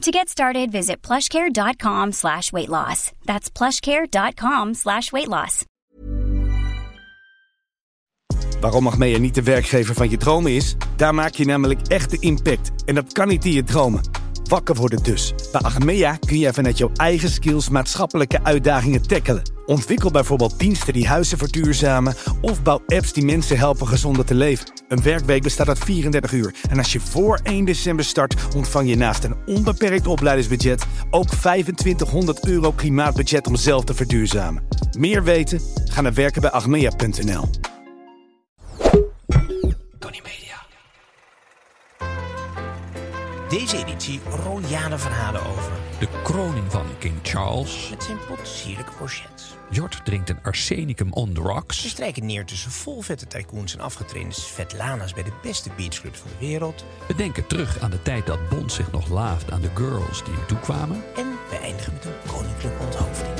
[0.00, 3.12] To get started, visit plushcare.com slash weight loss.
[3.26, 5.64] That's plushcare.com slash weight loss.
[8.60, 10.76] Waarom Achmea niet de werkgever van je dromen is?
[10.96, 12.70] Daar maak je namelijk echt de impact.
[12.84, 14.19] En dat kan niet in je dromen.
[14.50, 15.34] Wakker worden dus.
[15.52, 19.42] Bij Achmea kun je vanuit jouw eigen skills maatschappelijke uitdagingen tackelen.
[19.66, 22.14] Ontwikkel bijvoorbeeld diensten die huizen verduurzamen...
[22.40, 24.72] of bouw apps die mensen helpen gezonder te leven.
[24.88, 26.54] Een werkweek bestaat uit 34 uur.
[26.70, 30.86] En als je voor 1 december start, ontvang je naast een onbeperkt opleidingsbudget...
[31.10, 34.62] ook 2500 euro klimaatbudget om zelf te verduurzamen.
[34.98, 35.60] Meer weten?
[35.84, 37.48] Ga naar werkenbijachmea.nl.
[39.98, 40.39] Tony Media.
[43.50, 45.72] Deze editie royale verhalen over.
[45.98, 47.88] De kroning van King Charles.
[47.90, 49.54] Met zijn potsierlijke porchets.
[49.70, 51.88] Jort drinkt een arsenicum on the We rocks.
[51.88, 56.84] strijken neer tussen volvette tycoons en afgetrainde Svetlana's bij de beste beachclubs van de wereld.
[57.08, 60.34] We denken terug aan de tijd dat Bond zich nog laafde aan de girls die
[60.34, 61.02] hem toekwamen.
[61.16, 63.34] En we eindigen met een koninklijke onthoofding.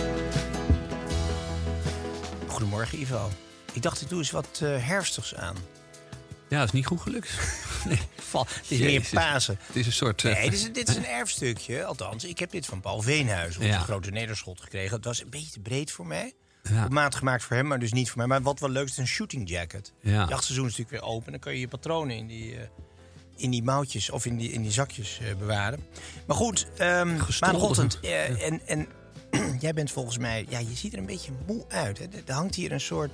[2.46, 3.28] Goedemorgen Ivo.
[3.72, 5.56] Ik dacht ik doe eens wat eh, herfstigs aan.
[6.50, 7.30] Ja, dat is niet goed gelukt.
[7.88, 7.98] nee,
[8.30, 9.08] Val, het is meer.
[9.12, 9.58] Pasen.
[9.66, 10.24] Het is een soort...
[10.24, 11.84] eh, Nee, dit is, dit is een erfstukje.
[11.84, 13.74] Althans, ik heb dit van Paul Veenhuis op Ja.
[13.74, 14.96] een grote nederschot gekregen.
[14.96, 16.32] Het was een beetje te breed voor mij.
[16.62, 16.84] Ja.
[16.84, 18.26] Op maat gemaakt voor hem, maar dus niet voor mij.
[18.26, 19.92] Maar wat wel leuk is, een shooting jacket.
[20.00, 20.20] Ja.
[20.20, 21.30] Het jachtseizoen is natuurlijk weer open.
[21.30, 22.62] Dan kun je je patronen in die, eh,
[23.36, 25.84] in die mouwtjes of in die, in die zakjes eh, bewaren.
[26.26, 27.26] Maar goed, Gestolde.
[27.40, 28.00] maandagochtend.
[28.00, 28.86] eh, en, en
[29.60, 30.46] jij bent volgens mij...
[30.48, 31.98] Ja, je ziet er een beetje moe uit.
[31.98, 32.04] Hè?
[32.26, 33.10] Er hangt hier een soort...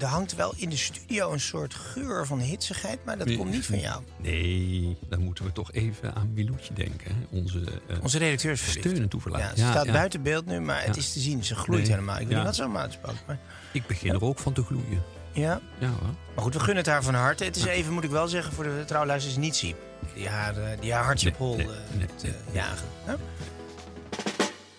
[0.00, 3.66] Er hangt wel in de studio een soort geur van hitsigheid, maar dat komt niet
[3.66, 4.02] van jou.
[4.16, 7.14] Nee, dan moeten we toch even aan Miloetje denken.
[7.14, 7.38] hè.
[7.38, 8.88] Onze, eh, Onze redacteur is verliefd.
[8.88, 9.40] steun en toeverlaat.
[9.40, 11.44] Ja, ze staat buiten beeld nu, maar het is te zien.
[11.44, 11.90] Ze gloeit Nee.
[11.90, 12.14] helemaal.
[12.14, 12.36] Ik weet Ja.
[12.36, 13.26] niet wat ze allemaal uitspookt.
[13.26, 13.38] Maar,
[13.72, 15.02] Ik begin er ook van te gloeien.
[15.32, 15.60] ja.
[15.78, 16.14] Ja hoor.
[16.34, 17.44] maar goed, we gunnen het haar van harte.
[17.44, 19.76] Het is even, moet ik wel zeggen, voor de trouwluisters niet ziek.
[20.14, 22.54] Die haar, eh, die haar hartje op hol nee, eh, nee, moet, nee, nee.
[22.54, 22.86] jagen.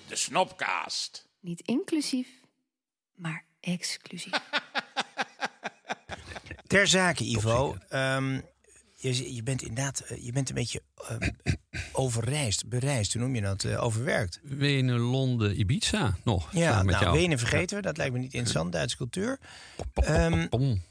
[0.08, 1.28] De Snopcast.
[1.40, 2.28] Niet inclusief,
[3.16, 4.34] maar exclusief.
[6.68, 7.78] Ter zake, Ivo.
[7.90, 8.40] ehm,
[8.94, 11.30] je, je bent inderdaad eh, je bent een beetje ehm,
[11.92, 13.14] overreisd, bereisd.
[13.14, 13.64] Hoe noem je dat?
[13.64, 14.40] Eh, overwerkt.
[14.44, 16.52] Wenen, Londen, Ibiza nog.
[16.54, 17.18] Ja, samen met nou, jou.
[17.18, 17.82] Wenen vergeten we.
[17.82, 18.72] Dat lijkt me niet interessant.
[18.72, 19.40] Duitse cultuur.
[19.76, 20.82] Pom, pom, pom, Ehm, pom.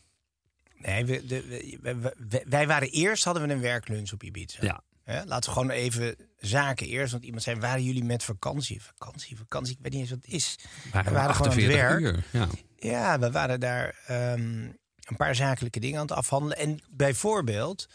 [0.77, 4.23] Nee, we, de, we- we- we- wij- wij waren eerst, hadden we een werklunch op
[4.23, 4.59] Ibiza.
[4.61, 4.83] Ja.
[5.05, 7.13] Hè, laten we gewoon even zaken eerst.
[7.13, 8.83] Want iemand zei, waren jullie met vakantie?
[8.83, 10.59] Vakantie, vakantie, ik weet niet eens wat het is.
[10.93, 12.01] Waren we waren gewoon aan het 48 werk.
[12.01, 12.25] uur.
[12.33, 12.49] Ja.
[12.77, 14.63] Ja, we waren daar ehm,
[15.05, 16.59] een paar zakelijke dingen aan het afhandelen.
[16.59, 17.89] En bijvoorbeeld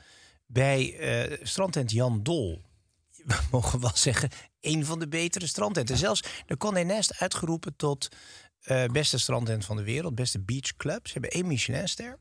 [0.46, 2.62] bij strandtent Jan Dol.
[3.26, 4.30] We mogen wel zeggen,
[4.62, 5.98] een van de betere strandtenten.
[5.98, 8.08] Zelfs de Condé Nast uitgeroepen tot
[8.60, 10.16] eh, beste strandtent van de wereld.
[10.16, 11.08] Beste beach club.
[11.08, 12.18] Ze hebben één Michelinster.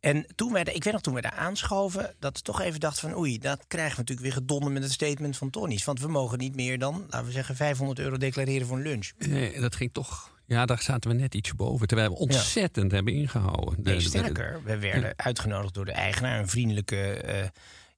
[0.00, 2.80] En toen wij, daar- ik weet nog toen we daar aanschoven, dat we toch even
[2.80, 5.84] dachten van oei, dat krijgen we natuurlijk weer gedonder met het statement van Tonnies.
[5.84, 9.10] Want we mogen niet meer dan, laten we zeggen, 500 euro declareren voor een lunch.
[9.18, 10.38] Nee, dat ging toch...
[10.46, 11.86] Ja, daar zaten we net ietsje boven.
[11.86, 13.74] Terwijl we ontzettend hebben ingehouden.
[13.84, 14.60] De- Nee, de- sterker.
[14.64, 17.48] We werden uitgenodigd door de eigenaar, een vriendelijke, eh,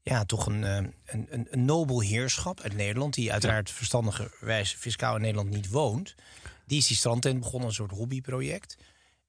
[0.02, 5.14] ja, toch een, eh, een, een, een nobel heerschap uit Nederland, die uiteraard verstandigerwijs fiscaal
[5.14, 6.14] in Nederland niet woont.
[6.66, 8.76] Die is die strandtent begonnen, een soort hobbyproject.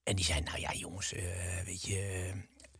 [0.03, 1.23] En die zei, nou ja jongens, eh,
[1.65, 2.31] weet je,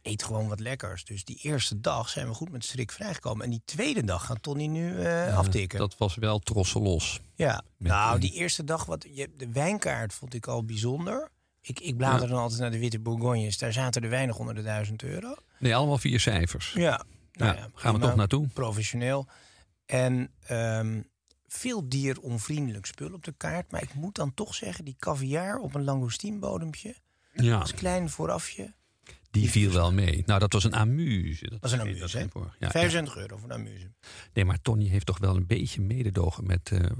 [0.02, 1.06] eet gewoon wat lekkers.
[1.06, 3.46] Dus die eerste dag zijn we goed met strik vrijgekomen.
[3.46, 5.80] En die tweede dag gaat Tony nu eh, aftikken.
[5.80, 7.22] Dat was wel trossen los.
[7.36, 11.32] Ja, Met, nou, eh, die eerste dag, wat, je, de wijnkaart vond ik al bijzonder.
[11.62, 13.58] Ik, ik blader dan altijd naar de Witte Bourgognes.
[13.58, 15.36] Daar zaten er weinig onder de 1000 euro.
[15.60, 16.74] Nee, allemaal vier cijfers.
[16.74, 18.48] Ja, nou Ja, gaan we toch naartoe?
[18.48, 19.28] Professioneel.
[19.86, 21.02] En ehm,
[21.48, 23.72] veel dieronvriendelijk spul op de kaart.
[23.72, 26.96] Maar ik moet dan toch zeggen, die caviar op een langoustine-bodempje...
[27.34, 28.74] Ja, als klein voorafje,
[29.32, 30.24] die viel wel mee.
[30.26, 31.50] Nou, dat was een amuse.
[31.50, 32.08] Dat was een amuse, hè?
[32.08, 32.56] ging voor.
[32.60, 33.92] Ja, 25 euro voor een amuse.
[34.34, 36.92] Nee, maar Tony heeft toch wel een beetje mededogen met, eh, eh,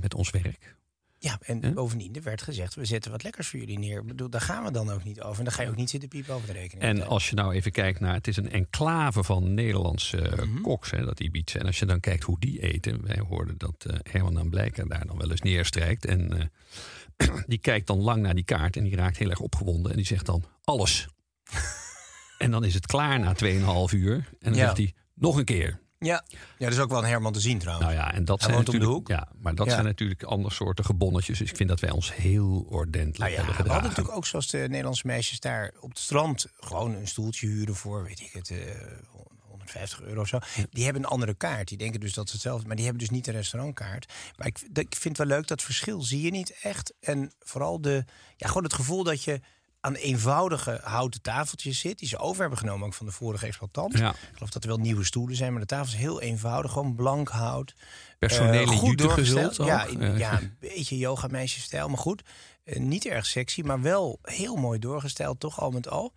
[0.00, 0.76] met ons werk.
[1.18, 4.00] Ja, en bovendien, er werd gezegd, we zetten wat lekkers voor jullie neer.
[4.00, 5.38] Ik bedoel, daar gaan we dan ook niet over.
[5.38, 6.82] En dan ga je ook niet zitten piepen over de rekening.
[6.82, 10.60] En als je nou even kijkt naar, het is een enclave van Nederlandse eh, Mhm.
[10.60, 11.58] koks, hè, dat Ibiza.
[11.58, 15.06] En als je dan kijkt hoe die eten, wij hoorden dat Herman dan Blijker daar
[15.06, 16.04] dan wel eens neerstrijkt.
[16.04, 16.50] En
[17.46, 19.90] die kijkt dan lang naar die kaart en die raakt heel erg opgewonden.
[19.90, 21.08] En die zegt dan, alles.
[22.38, 23.34] en dan is het klaar na
[23.88, 24.14] 2,5 uur.
[24.14, 24.58] En dan Ja.
[24.64, 25.80] zegt hij, nog een keer.
[25.98, 26.24] Ja.
[26.30, 27.86] ja, dat is ook wel een Herman te zien trouwens.
[27.88, 29.28] Nou ja, en dat Hij zijn woont om de natuurlijk, hoek.
[29.28, 29.72] Ja, maar dat Ja.
[29.72, 31.38] zijn natuurlijk andere soorten gebonnetjes.
[31.38, 33.72] Dus ik vind dat wij ons heel ordentelijk Nou ja, hebben we gedragen.
[33.72, 37.74] hadden natuurlijk ook zoals de Nederlandse meisjes daar op het strand gewoon een stoeltje huren
[37.74, 38.58] voor, weet ik het, eh
[39.72, 40.38] 150 euro of zo.
[40.70, 41.68] Die hebben een andere kaart.
[41.68, 44.12] Die denken dus dat ze hetzelfde, maar die hebben dus niet een restaurantkaart.
[44.36, 46.92] Maar ik, ik vind het wel leuk dat verschil zie je niet echt.
[47.00, 48.04] En vooral de,
[48.36, 49.40] ja, gewoon het gevoel dat je
[49.80, 51.98] aan eenvoudige houten tafeltjes zit.
[51.98, 53.98] Die ze over hebben genomen ook van de vorige exploitant.
[53.98, 54.10] Ja.
[54.10, 56.72] Ik geloof dat er wel nieuwe stoelen zijn, maar de tafel is heel eenvoudig.
[56.72, 57.74] Gewoon blank hout.
[58.18, 59.56] Personele Eh, goed doorgesteld.
[59.56, 62.22] Ja, in- Eh, ja, een beetje yoga meisjesstijl, maar goed.
[62.64, 66.12] Eh, niet erg sexy, maar wel heel mooi doorgesteld, toch al met al.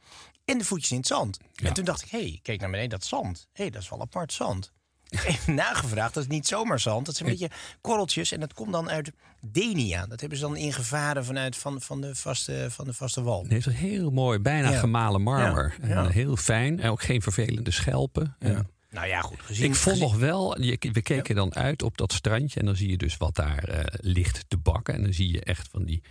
[0.46, 1.40] En de voetjes in het zand.
[1.54, 1.68] Ja.
[1.68, 3.48] En toen dacht ik, hé, hey, kijk naar beneden, dat zand.
[3.54, 4.72] Hé, hey, dat is wel apart zand.
[5.28, 7.06] Even nagevraagd, dat is niet zomaar zand.
[7.06, 9.12] Dat zijn een beetje korreltjes en dat komt dan uit
[9.42, 10.06] Denia.
[10.08, 13.42] Dat hebben ze dan ingevaren vanuit van, van, de, vaste, van de vaste wal.
[13.42, 14.80] Het heeft een heel mooi, bijna Ja.
[14.80, 15.76] gemalen marmer.
[15.82, 16.80] Ja, En eh, heel fijn.
[16.80, 18.36] En ook geen vervelende schelpen.
[18.40, 19.66] En Nou ja, goed gezien.
[19.66, 20.56] ik vond gezien- nog wel,
[20.92, 22.60] we keken dan uit op dat strandje.
[22.60, 24.94] En dan zie je dus wat daar eh, ligt te bakken.
[24.94, 26.04] En dan zie je echt van die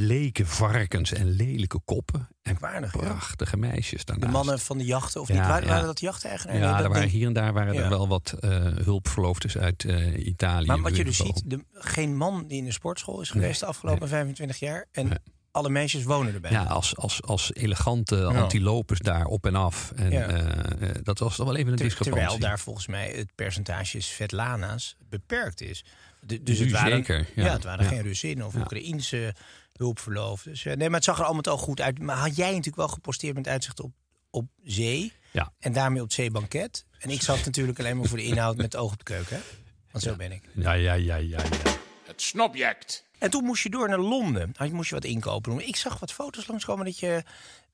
[0.00, 2.28] bleke varkens en lelijke koppen.
[2.42, 2.98] En Waardig, ja.
[3.00, 4.26] prachtige meisjes daarnaast.
[4.32, 5.42] De mannen van de jachten, of Ja, niet?
[5.46, 5.68] Waren, ja.
[5.68, 6.60] waren dat jachteigenaren?
[6.60, 7.82] Ja, Nee, dat waren hier en daar waren Ja.
[7.82, 10.66] er wel wat eh, hulpverloofdes uit eh, Italië.
[10.66, 13.66] Maar wat je dus ziet, de, geen man die in de sportschool is geweest de
[13.66, 14.86] afgelopen 25 jaar.
[14.92, 16.50] En alle meisjes wonen erbij.
[16.50, 19.92] Ja, als, als, als elegante antilopes daar op en af.
[19.96, 20.26] En Ja.
[20.28, 22.22] eh, dat was toch wel even een Ter- discrepantie.
[22.28, 25.84] terwijl daar volgens mij het percentage Svetlana's beperkt is.
[26.20, 27.52] De- dus Nu het waren, zeker, Ja, ja.
[27.52, 27.90] het waren Ja.
[27.90, 28.60] geen Russinnen of Ja.
[28.60, 29.34] Oekraïense
[29.76, 30.52] hulpverloofden.
[30.52, 31.98] Dus, eh, nee, maar het zag er allemaal al goed uit.
[31.98, 33.92] Maar had jij natuurlijk wel geposteerd met uitzicht op,
[34.30, 35.12] op zee.
[35.30, 35.52] Ja.
[35.58, 36.84] En daarmee op het zeebanket.
[36.98, 39.36] En ik zat natuurlijk alleen maar voor de inhoud met oog op de keuken.
[39.36, 39.42] Hè?
[39.90, 40.42] Want zo ben ik.
[40.52, 41.72] Ja, ja, ja, ja, ja.
[42.06, 43.04] Het snobject.
[43.18, 44.54] En toen moest je door naar Londen.
[44.58, 45.60] Nou, moest je wat inkopen doen.
[45.60, 47.22] Ik zag wat foto's langskomen dat je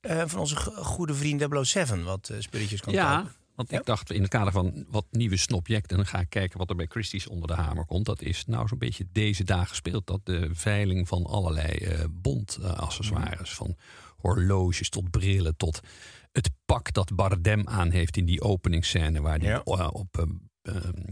[0.01, 3.35] eh, van onze go- goede vriend 007 wat eh, spulletjes kan Ja, kopen.
[3.59, 3.79] Want Ja.
[3.79, 5.97] ik dacht in het kader van wat nieuwe snobjecten...
[5.97, 8.05] dan ga ik kijken wat er bij Christie's onder de hamer komt.
[8.05, 10.07] Dat is nou zo'n beetje deze dagen speelt.
[10.07, 13.53] Dat de veiling van allerlei eh bondaccessoires...
[13.53, 13.75] van
[14.17, 15.79] horloges tot brillen tot
[16.31, 18.17] het pak dat Bardem aan heeft...
[18.17, 19.59] in die openingsscène waar hij Ja.
[19.89, 20.17] op...
[20.61, 21.03] eh, ehm,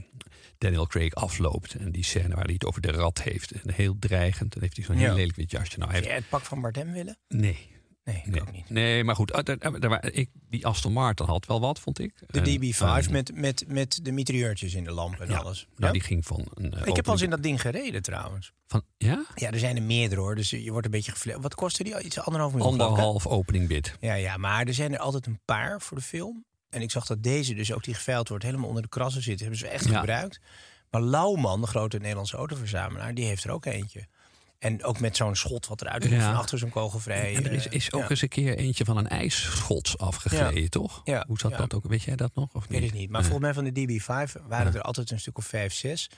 [0.57, 1.73] Daniel Craig afloopt.
[1.73, 3.51] En die scène waar hij het over de rat heeft.
[3.51, 4.53] En heel dreigend.
[4.53, 5.01] Dan heeft hij zo'n Ja.
[5.05, 5.77] heel lelijk wit jasje.
[5.77, 7.17] Nou, hij heeft, jij het pak van Bardem willen?
[7.27, 7.75] nee,
[8.07, 8.69] Nee, ik Nee, ook niet.
[8.69, 9.33] nee, maar goed.
[9.33, 12.13] ah, wa- ik, die Aston Martin had wel wat, vond ik.
[12.27, 15.67] De En, DB5 eh, met, met, met de mitrailleurtjes in de lamp en ja, alles.
[15.75, 15.91] Nou, Ja?
[15.91, 16.73] die ging van een.
[16.73, 18.53] eh, ik heb al eens in dat ding gereden trouwens.
[18.67, 19.25] Van, ja?
[19.35, 20.35] Ja, er zijn er meerdere hoor.
[20.35, 22.01] Dus je wordt een beetje gefle- Wat kostte die?
[22.01, 22.71] Iets anderhalf miljoen?
[22.71, 23.95] Anderhalf opening bid.
[23.99, 26.45] Ja, ja, maar er zijn er altijd een paar voor de film.
[26.69, 29.39] En ik zag dat deze dus ook die geveild wordt helemaal onder de krassen zit.
[29.39, 29.97] Hebben ze echt Ja.
[29.99, 30.39] gebruikt.
[30.91, 34.07] Maar Lauwman, de grote Nederlandse autoverzamelaar, die heeft er ook eentje.
[34.59, 36.25] En ook met zo'n schot wat eruit komt Ja.
[36.31, 37.35] van achter zo'n kogelvrij.
[37.35, 38.09] En er is, eh, is ook ja.
[38.09, 40.67] eens een keer eentje van een ijsschots afgegleden, Ja.
[40.69, 41.01] toch?
[41.03, 41.87] Ja, Hoe zat dat ook?
[41.87, 42.53] Weet jij dat nog?
[42.53, 42.89] Of Ik weet niet?
[42.89, 43.09] het niet.
[43.09, 46.09] Maar volgens mij van de DB5 waren er altijd een stuk of vijf, zes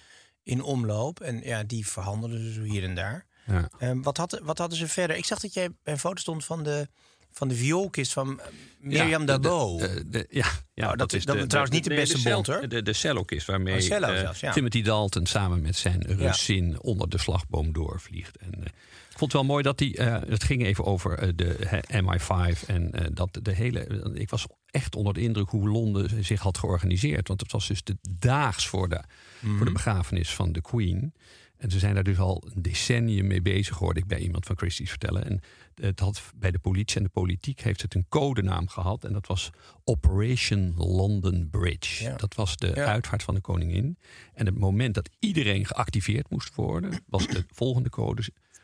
[0.43, 1.19] in omloop.
[1.19, 3.25] En ja, die verhandelden ze hier en daar.
[3.45, 3.69] Ja.
[3.79, 5.15] Ehm, wat, had, wat hadden ze verder?
[5.17, 6.89] Ik zag dat jij bij een foto stond van de,
[7.31, 8.45] van de vioolkist van eh,
[8.79, 9.77] Mirjam Ja, de- Dabo.
[9.77, 12.33] de- de- de- ja, ja Nou, dat is- dat is trouwens niet de beste cel-
[12.33, 12.67] bond, hoor.
[12.69, 14.51] De, de cellokist waarmee Oh, cello eh, zelfs, ja.
[14.51, 18.37] Timothy Dalton samen met zijn Russin onder de slagboom doorvliegt.
[18.37, 18.61] En, eh,
[19.09, 19.95] ik vond het wel mooi dat hij.
[20.29, 24.11] het ging even over de hè, MI5 en dat de hele.
[24.13, 27.27] Ik was echt onder de indruk hoe Londen zich had georganiseerd.
[27.27, 29.03] Want het was dus de daags voor de,
[29.39, 29.65] voor Mhm.
[29.65, 31.13] de begrafenis van de Queen.
[31.59, 34.57] En ze zijn daar dus al een decennium mee bezig, hoorde ik bij iemand van
[34.57, 35.23] Christie's vertellen.
[35.25, 35.41] En
[35.75, 39.03] het had bij de politie en de politiek heeft het een codenaam gehad.
[39.03, 39.49] En dat was
[39.83, 42.03] Operation London Bridge.
[42.03, 42.15] Ja.
[42.15, 42.85] Dat was de Ja.
[42.85, 43.97] uitvaart van de koningin.
[44.33, 48.23] En het moment dat iedereen geactiveerd moest worden, was de volgende code.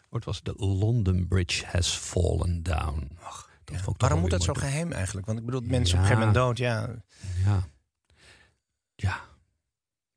[0.10, 3.08] Het was de London Bridge has fallen down.
[3.18, 3.18] dat
[3.66, 5.26] vond ik toch Waarom moet dat zo geheim eigenlijk?
[5.26, 6.96] Want ik bedoel, mensen op een gegeven moment dood, ja.
[7.46, 7.68] Ja.
[8.96, 9.22] Ja.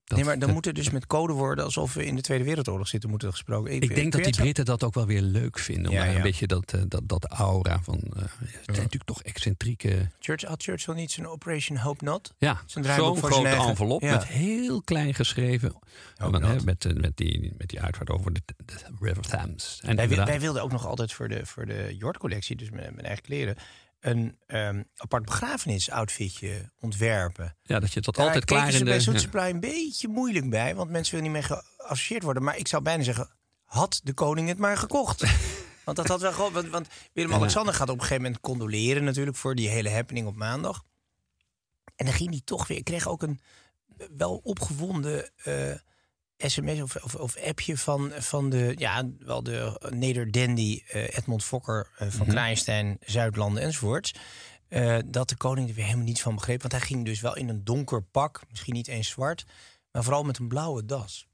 [0.09, 2.45] Dat- nee, maar dan dat- moet er dus met codewoorden alsof we in de Tweede
[2.45, 3.73] Wereldoorlog zitten moeten gesproken.
[3.73, 4.65] Ik denk dat die Britten.
[4.65, 5.91] Dat ook wel weer leuk vinden.
[5.91, 6.15] Om Ja, ja.
[6.17, 7.99] een beetje dat, eh, dat, dat aura van.
[8.17, 8.31] eh, het
[8.65, 10.09] zijn natuurlijk toch excentrieke.
[10.21, 12.35] Church, had Churchill niet zijn Operation Hope Not?
[12.39, 14.11] Ja, Zo'n draaiboek zo'n voor zijn grote envelop Ja.
[14.13, 15.73] met heel klein geschreven.
[16.17, 19.81] Want, hè, met, eh, met, die, met die uitvaart over de, de River Thames.
[19.83, 19.97] En
[20.27, 23.57] wij wilden ook nog altijd voor de, voor de Jord-collectie, dus mijn, mijn eigen kleren,
[24.01, 27.57] een ehm, apart begrafenis-outfitje ontwerpen.
[27.63, 29.01] ja, dat je dat Daar altijd klaar in bij de.
[29.01, 29.21] Soet ja.
[29.21, 32.43] Supply een beetje moeilijk bij, want mensen willen niet mee geassocieerd worden.
[32.43, 33.31] Maar ik zou bijna zeggen,
[33.65, 35.23] had de koning het maar gekocht.
[35.85, 36.53] want dat had wel gewoon.
[36.53, 40.37] Want, want Willem-Alexander gaat op een gegeven moment condoleren natuurlijk voor die hele happening op
[40.37, 40.85] maandag.
[41.97, 42.79] En dan ging hij toch weer.
[42.79, 43.41] Ik kreeg ook een
[44.17, 45.75] wel opgewonden eh,
[46.39, 51.91] sms of, of, of appje van, van de, ja, wel de nederdandy eh Edmond Fokker
[51.99, 54.15] eh, van Kraaienstein, Zuidlanden enzovoorts.
[54.69, 56.61] Eh, dat de koning er weer helemaal niets van begreep.
[56.61, 59.45] Want hij ging dus wel in een donker pak, misschien niet eens zwart,
[59.93, 61.27] maar vooral met een blauwe das.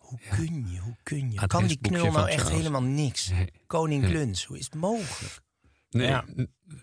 [0.00, 1.46] hoe kun je, hoe kun je?
[1.46, 3.28] Kan die knul nou echt helemaal niks?
[3.28, 3.52] Nee.
[3.66, 4.10] Koning Nee.
[4.10, 5.42] Kluns, hoe is het mogelijk?
[5.94, 6.24] Nee, Ja.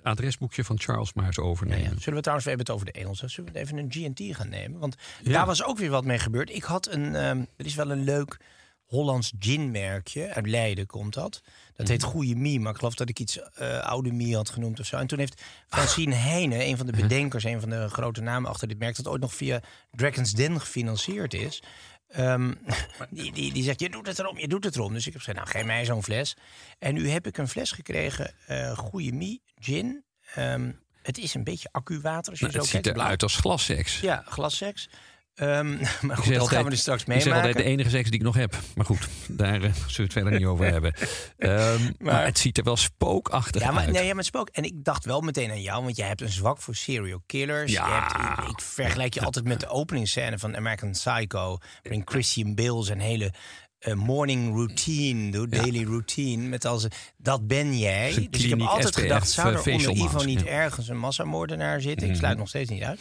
[0.04, 1.84] adresboekje van Charles maar eens overnemen.
[1.94, 3.30] ja, zullen we trouwens, we hebben het over de Engelsen.
[3.30, 4.80] Zullen we even een GT gaan nemen?
[4.80, 6.50] Want daar was ook weer wat mee gebeurd.
[6.50, 8.38] Ik had een, ehm, er is wel een leuk
[8.86, 10.34] Hollands ginmerkje.
[10.34, 11.42] Uit Leiden komt dat.
[11.76, 12.10] Dat heet Mhm.
[12.12, 12.60] Goeie Mie.
[12.60, 14.98] Maar ik geloof dat ik iets eh, Oude Mie had genoemd of zo.
[14.98, 18.68] En toen heeft Francine Heijnen, een van de bedenkers, een van de grote namen achter
[18.68, 21.64] dit merk, dat ooit nog via Dragon's Den gefinancierd is.
[22.12, 22.54] Ehm,
[23.10, 24.94] die, die, die zegt, je doet het erom, je doet het erom.
[24.94, 26.36] Dus ik heb gezegd, nou, geef mij zo'n fles.
[26.80, 30.04] En nu heb ik een fles gekregen, eh Goeie Mie gin.
[30.36, 32.98] Ehm, het is een beetje accuwater als je Nou, zo het ziet kijkt.
[32.98, 34.00] Eruit als glasseks.
[34.00, 34.90] Ja, glasseks.
[35.36, 37.48] Ehm, maar goed, dat gaan we dus straks Ik zeg meemaken.
[37.48, 38.56] altijd de enige seks die ik nog heb.
[38.76, 40.94] Maar goed, daar eh, zullen we het verder niet over hebben.
[41.38, 43.92] Ehm, maar, het ziet er wel spookachtig Ja, maar, uit.
[43.92, 44.50] nee, ja, maar spook.
[44.50, 47.72] En ik dacht wel meteen aan jou, want jij hebt een zwak voor serial killers.
[47.72, 47.88] Ja.
[47.88, 51.58] Je hebt, ik, vergelijk je altijd met de openingsscène van American Psycho.
[51.84, 53.34] Waarin Christian Bale zijn hele
[53.80, 56.48] eh, morning routine doet, daily routine.
[56.48, 58.12] Met als, dat ben jij.
[58.12, 60.40] Zijn Dus ik heb altijd SPF, gedacht, zou eh, er onder Ivo niet.
[60.40, 60.48] Mhm.
[60.48, 62.10] ergens een massamoordenaar zitten?
[62.10, 63.00] Ik sluit nog steeds niet uit.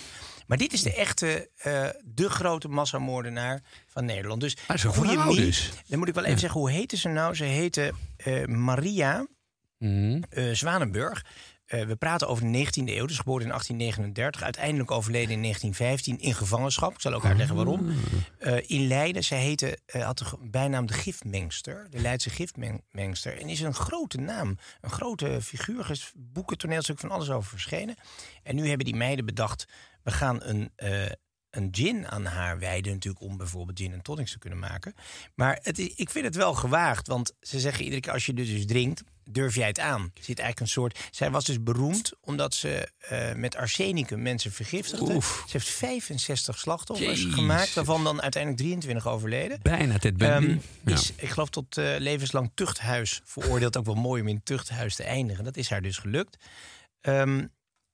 [0.50, 4.40] Maar dit is de echte, eh, de grote massamoordenaar van Nederland.
[4.40, 5.70] Dus Ah, vrouw Mie, dus.
[5.86, 7.34] Dan moet ik wel even zeggen, hoe heette ze nou?
[7.34, 9.26] Ze heette eh, Maria
[9.78, 11.24] eh, Zwanenburg.
[11.70, 14.42] Eh, we praten over de 19e eeuw, dus geboren in 1839.
[14.42, 16.92] Uiteindelijk overleden in 1915 in gevangenschap.
[16.92, 17.94] Ik zal ook uitleggen waarom.
[18.38, 21.86] Eh, in Leiden, zij heette, eh, had de bijnaam de Giftmengster.
[21.90, 23.40] De Leidse Giftmengster.
[23.40, 24.58] En is een grote naam.
[24.80, 26.10] Een grote figuur.
[26.14, 27.96] Boeken, toneelstuk, van alles over verschenen.
[28.42, 29.66] En nu hebben die meiden bedacht...
[30.02, 30.72] we gaan een,
[31.50, 33.24] een gin aan haar wijden natuurlijk...
[33.24, 34.94] om bijvoorbeeld gin en tonics te kunnen maken.
[35.34, 37.06] Maar het is, ik vind het wel gewaagd.
[37.06, 39.02] Want ze zeggen iedere keer als je dit dus drinkt...
[39.24, 40.02] durf jij het aan.
[40.02, 40.98] Er zit eigenlijk een soort...
[41.10, 45.14] Zij was dus beroemd omdat ze eh, met arsenicum mensen vergiftigde.
[45.14, 45.42] Oef.
[45.46, 47.74] Ze heeft 65 slachtoffers gemaakt...
[47.74, 49.58] waarvan dan uiteindelijk 23 overleden.
[49.62, 50.46] Bijna Ted Bundy.
[50.46, 50.94] Ehm, Ja.
[50.94, 53.76] is, ik geloof tot eh, levenslang tuchthuis veroordeeld.
[53.76, 55.44] ook wel mooi om in tuchthuis te eindigen.
[55.44, 56.36] Dat is haar dus gelukt.
[57.00, 57.46] Ehm,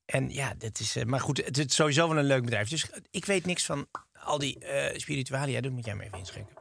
[0.07, 0.95] en ja, dat is.
[0.95, 2.69] eh, maar goed, het is sowieso wel een leuk bedrijf.
[2.69, 3.87] Dus ik weet niks van
[4.23, 5.61] al die eh spiritualia.
[5.61, 6.55] Dat moet jij me even inschenken.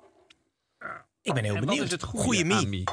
[1.23, 1.85] Ik ben heel En wat benieuwd.
[1.87, 2.45] is het goede.
[2.45, 2.85] Mie?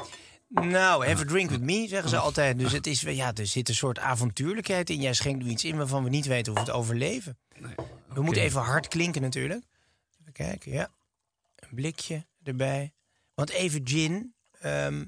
[0.48, 2.58] Nou, have a drink with me, zeggen ze altijd.
[2.58, 5.00] Dus het is, wel- ja, er zit een soort avontuurlijkheid in.
[5.00, 7.38] Jij schenkt nu iets in waarvan we niet weten of we het overleven.
[8.08, 9.64] We moeten even hard klinken natuurlijk.
[10.20, 10.90] Even kijken, ja.
[11.56, 12.92] Een blikje erbij.
[13.34, 15.04] Want even gin, ehm,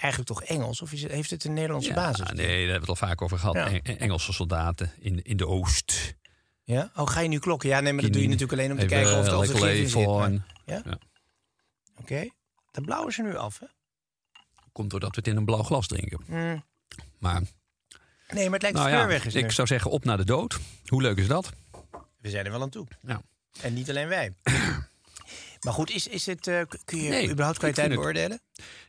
[0.00, 0.82] eigenlijk toch Engels?
[0.82, 2.26] Of is het, heeft het een Nederlandse Ja, basis?
[2.32, 3.54] nee, daar hebben we het al vaak over gehad.
[3.54, 3.66] Ja.
[3.70, 6.14] Eng- Engelse soldaten in, in de Oost.
[6.64, 6.90] Ja?
[6.96, 7.68] Oh, ga je nu klokken?
[7.68, 9.56] Ja, nee, maar dat doe je natuurlijk alleen om te kijken of het, of het
[9.62, 10.06] gif in zit.
[10.06, 10.30] maar-.
[10.66, 10.82] Ja?
[10.84, 10.98] Ja.
[11.96, 12.28] Oké.
[12.70, 13.66] De blauwe is er nu af, hè?
[14.72, 16.20] Komt doordat we het in een blauw glas drinken.
[16.26, 16.64] Mm.
[17.18, 17.42] Maar
[18.30, 19.40] Nee, maar het lijkt nou de weg is nu.
[19.40, 20.58] ik zou zeggen op naar de dood.
[20.86, 21.52] Hoe leuk is dat?
[22.20, 22.86] We zijn er wel aan toe.
[23.00, 23.22] Ja.
[23.60, 24.32] En niet alleen wij.
[25.64, 28.40] maar goed, is, is het, eh, kun je Nee, überhaupt kwaliteit beoordelen?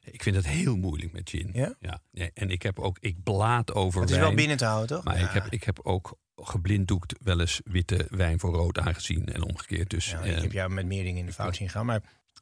[0.04, 1.50] Ik vind het heel moeilijk met gin.
[1.54, 2.02] Ja?
[2.12, 4.28] nee, en ik heb ook, ik blaad over Het is wijn.
[4.28, 5.04] wel binnen te houden, toch?
[5.06, 5.26] Maar Ja.
[5.28, 9.90] ik, heb, ik heb ook geblinddoekt wel eens witte wijn voor rood aangezien en omgekeerd.
[9.90, 11.86] Dus Ja, eh, ik heb jou met meer dingen in de fout zien gaan.
[11.86, 12.02] Maar,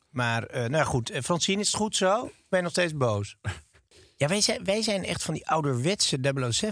[0.09, 1.11] maar eh, nou ja, goed.
[1.23, 2.25] Francine, is het goed zo?
[2.25, 3.35] Ik ben nog steeds boos.
[4.15, 6.17] Ja, wij zijn, wij zijn echt van die ouderwetse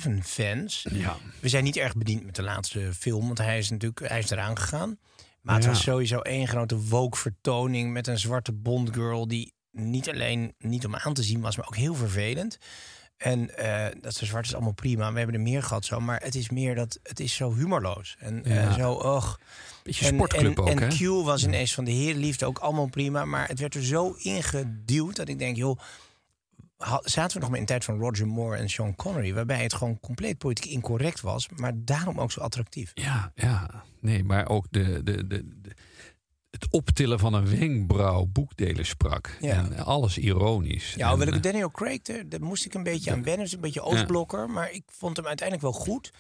[0.06, 0.86] 007-fans.
[0.92, 1.18] ja.
[1.40, 4.30] We zijn niet erg bediend met de laatste film, want hij is natuurlijk hij is
[4.30, 5.00] eraan gegaan.
[5.48, 5.70] Maar het Ja.
[5.70, 9.28] was sowieso één grote woke-vertoning met een zwarte Bond-girl...
[9.28, 12.58] die niet alleen niet om aan te zien was, maar ook heel vervelend.
[13.18, 15.12] En eh, dat ze zwart is allemaal prima.
[15.12, 18.16] We hebben er meer gehad zo, maar het is meer dat het is zo humorloos.
[18.20, 19.40] En eh, zo, och.
[19.84, 20.90] Beetje En, sportclub en, ook, en?
[20.90, 23.26] Q was ineens van de herenliefde ook allemaal prima.
[23.26, 25.80] Maar het werd er zo ingeduwd dat ik denk, joh...
[27.04, 29.34] Zaten we nog maar in de tijd van Roger Moore en Sean Connery...
[29.34, 31.50] waarbij het gewoon compleet politiek incorrect was...
[31.56, 32.92] maar daarom ook zo attractief.
[32.94, 33.84] Ja, ja.
[34.00, 35.74] Nee, maar ook de, de, de, de-
[36.50, 39.38] het optillen van een wenkbrauw boekdelen sprak.
[39.42, 39.54] Ja.
[39.56, 40.94] En alles ironisch.
[40.94, 43.44] Ja, hoewel ik eh, Daniel Craig, daar, daar moest ik een beetje aan wennen.
[43.44, 46.12] Dus een beetje Oostblokker, maar ik vond hem uiteindelijk wel goed.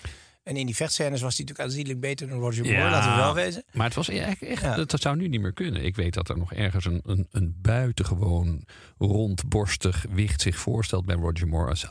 [0.47, 2.89] En in die vechtscènes was hij natuurlijk aanzienlijk beter dan Roger Moore, Ja.
[2.89, 3.63] laten we wel wezen.
[3.73, 4.75] Maar het was echt, echt Ja.
[4.75, 5.83] dat, dat zou nu niet meer kunnen.
[5.85, 8.65] Ik weet dat er nog ergens een, een, een buitengewoon
[8.97, 11.87] rondborstig wicht zich voorstelt bij Roger Moore als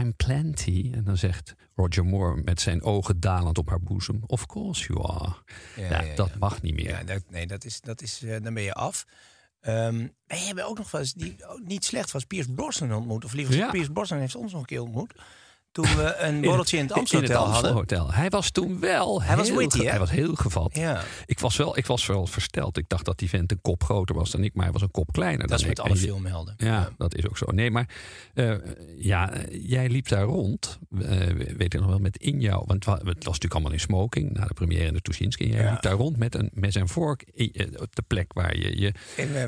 [0.00, 0.90] I'm plenty.
[0.94, 5.08] En dan zegt Roger Moore met zijn ogen dalend op haar boezem, of course you
[5.12, 5.34] are.
[5.76, 7.06] Ja, ja, dat mag niet meer.
[7.06, 9.04] Dat, nee, dat is, dat is, eh, dan ben je af.
[9.60, 13.24] Ehm wij hebben ook nog wel eens, die niet slecht was, Piers Brosnan ontmoet.
[13.24, 13.70] Of liever.
[13.70, 15.14] Piers Brosnan heeft ons nog een keer ontmoet.
[15.74, 17.54] Toen we een borreltje in het Amstelhotel hadden.
[17.54, 18.12] Amstelhotel.
[18.12, 19.88] Hij was toen wel Hij was heel witty, hè?
[19.90, 20.76] Hij was heel gevat.
[20.76, 21.02] Ja.
[21.26, 22.76] Ik, was wel, ik was wel versteld.
[22.78, 24.90] Ik dacht dat die vent een kop groter was dan ik, maar hij was een
[24.90, 25.84] kop kleiner Dat is dan met ik.
[25.84, 26.54] alle En je- filmhelden.
[26.58, 27.46] Ja, dat is ook zo.
[27.50, 27.88] Nee, maar
[28.34, 28.54] eh,
[28.98, 31.08] ja, jij liep daar rond, eh,
[31.56, 32.56] weet ik nog wel, met in jou.
[32.66, 35.48] Want het wa- het was natuurlijk allemaal in smoking na de première in de Tuschinski.
[35.48, 35.70] Jij Ja.
[35.70, 38.92] liep daar rond met een mes en vork eh, op de plek waar je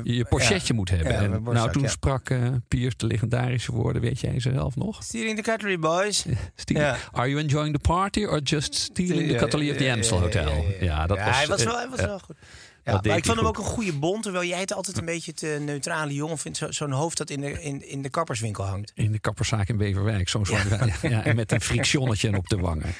[0.03, 1.15] je, pochetje moet hebben.
[1.15, 2.29] En borstzak, nou, toen sprak
[2.67, 5.03] Piers de legendarische woorden, weet jij ze zelf nog?
[5.03, 6.16] Stealing the Cutlery Boys.
[6.55, 6.97] Stealing- Ja.
[7.11, 10.17] Are you enjoying the party or just stealing the Ja, cutlery of the ja, Amstel
[10.17, 10.47] ja, Hotel?
[10.51, 11.07] ja, ja, ja.
[11.07, 12.35] dat Ja, was, hij was eh, wel, hij was wel goed.
[12.83, 15.33] Ja, maar ik vond hem ook een goede bond, terwijl jij het altijd een beetje
[15.33, 16.57] te neutrale jongen vindt.
[16.57, 18.91] Zo- Zo'n hoofd dat in de, in, in de kapperswinkel hangt.
[18.95, 20.29] in de kapperszaak in Beverwijk.
[20.29, 20.69] Zo'n zwart
[21.01, 21.23] ja.
[21.23, 22.93] en met een frictionnetje op de wangen.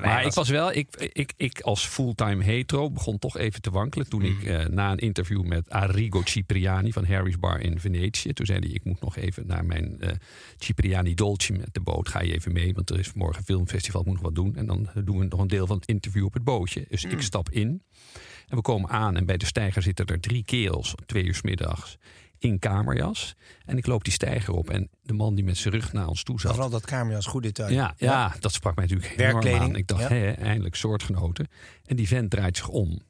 [0.00, 4.08] Maar ik was wel, ik, ik, ik als fulltime hetero begon toch even te wankelen.
[4.08, 8.32] Toen ik eh, na een interview met Arrigo Cipriani van Harry's Bar in Venetië.
[8.32, 10.10] Toen zei hij, ik moet nog even naar mijn eh,
[10.58, 12.08] Cipriani Dolce met de boot.
[12.08, 14.56] Ga je even mee, want er is morgen een filmfestival, moet nog wat doen.
[14.56, 16.86] En dan doen we nog een deel van het interview op het bootje.
[16.88, 17.82] Dus ik stap in.
[18.48, 21.42] En we komen aan en bij de steiger zitten er drie kerels, twee uur 's
[21.42, 21.98] middags,
[22.38, 23.34] in kamerjas.
[23.64, 26.22] En ik loop die steiger op en de man die met zijn rug naar ons
[26.22, 26.50] toe zat...
[26.50, 27.72] Vooral dat kamerjas goed detail.
[27.72, 29.76] Ja, ja, dat sprak mij natuurlijk enorm aan.
[29.76, 30.08] Ik dacht, ja.
[30.08, 31.48] hé, eindelijk soortgenoten.
[31.84, 33.00] En die vent draait zich om.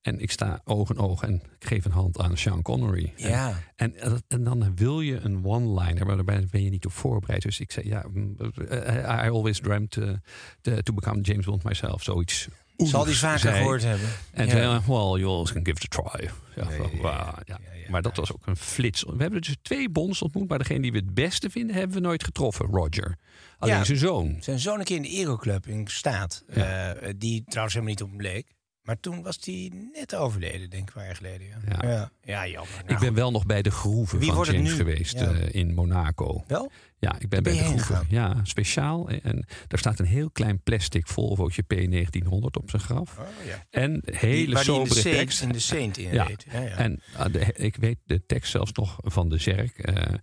[0.00, 3.12] En ik sta oog in oog en ik geef een hand aan Sean Connery.
[3.16, 3.62] Ja.
[3.76, 7.42] En, en, en dan wil je een one-liner, maar daarbij ben je niet op voorbereid.
[7.42, 8.36] Dus ik zei, ja, mm,
[8.68, 12.02] eh, I always dreamt to, to become James Bond myself.
[12.02, 12.48] Zoiets.
[12.76, 13.56] Zal die vaker zei.
[13.56, 14.08] gehoord hebben.
[14.32, 16.24] En toen, hij, well, you always can give it a try.
[16.24, 16.30] Ja,
[16.62, 17.42] Ja, van, ja, wauw, ja.
[17.44, 19.02] ja, ja, Maar dat was ook een flits.
[19.02, 22.02] We hebben dus twee bonds ontmoet, maar degene die we het beste vinden, hebben we
[22.02, 23.16] nooit getroffen, Roger.
[23.58, 24.36] Alleen zijn zoon.
[24.40, 26.44] Zijn zoon een keer in de Aeroclub in staat.
[26.48, 28.46] Eh, die trouwens helemaal niet op hem bleek.
[28.86, 31.46] Maar toen was hij net overleden, denk ik, een paar jaar geleden.
[31.46, 31.88] Ja, Ja.
[31.90, 32.10] ja.
[32.24, 32.74] ja jammer.
[32.82, 35.32] Nou, ik ben wel nog bij de groeven Wie van James geweest Ja.
[35.32, 36.44] eh, in Monaco.
[36.46, 36.70] Wel?
[36.98, 37.86] Ja, ik ben ben bij de groeven.
[37.86, 38.06] gegaan?
[38.08, 39.08] Ja, speciaal.
[39.08, 43.18] En daar staat een heel klein plastic Volvootje P1900 op zijn graf.
[43.18, 43.64] Oh, ja.
[43.70, 45.42] En hele die in de sobere Saint- tekst.
[45.42, 46.24] in de Saint in Ja.
[46.24, 46.46] reed.
[46.52, 46.76] Ja, ja.
[46.76, 47.00] En
[47.32, 49.78] de- ik weet de tekst zelfs nog van de Zerk.
[49.78, 50.14] eh,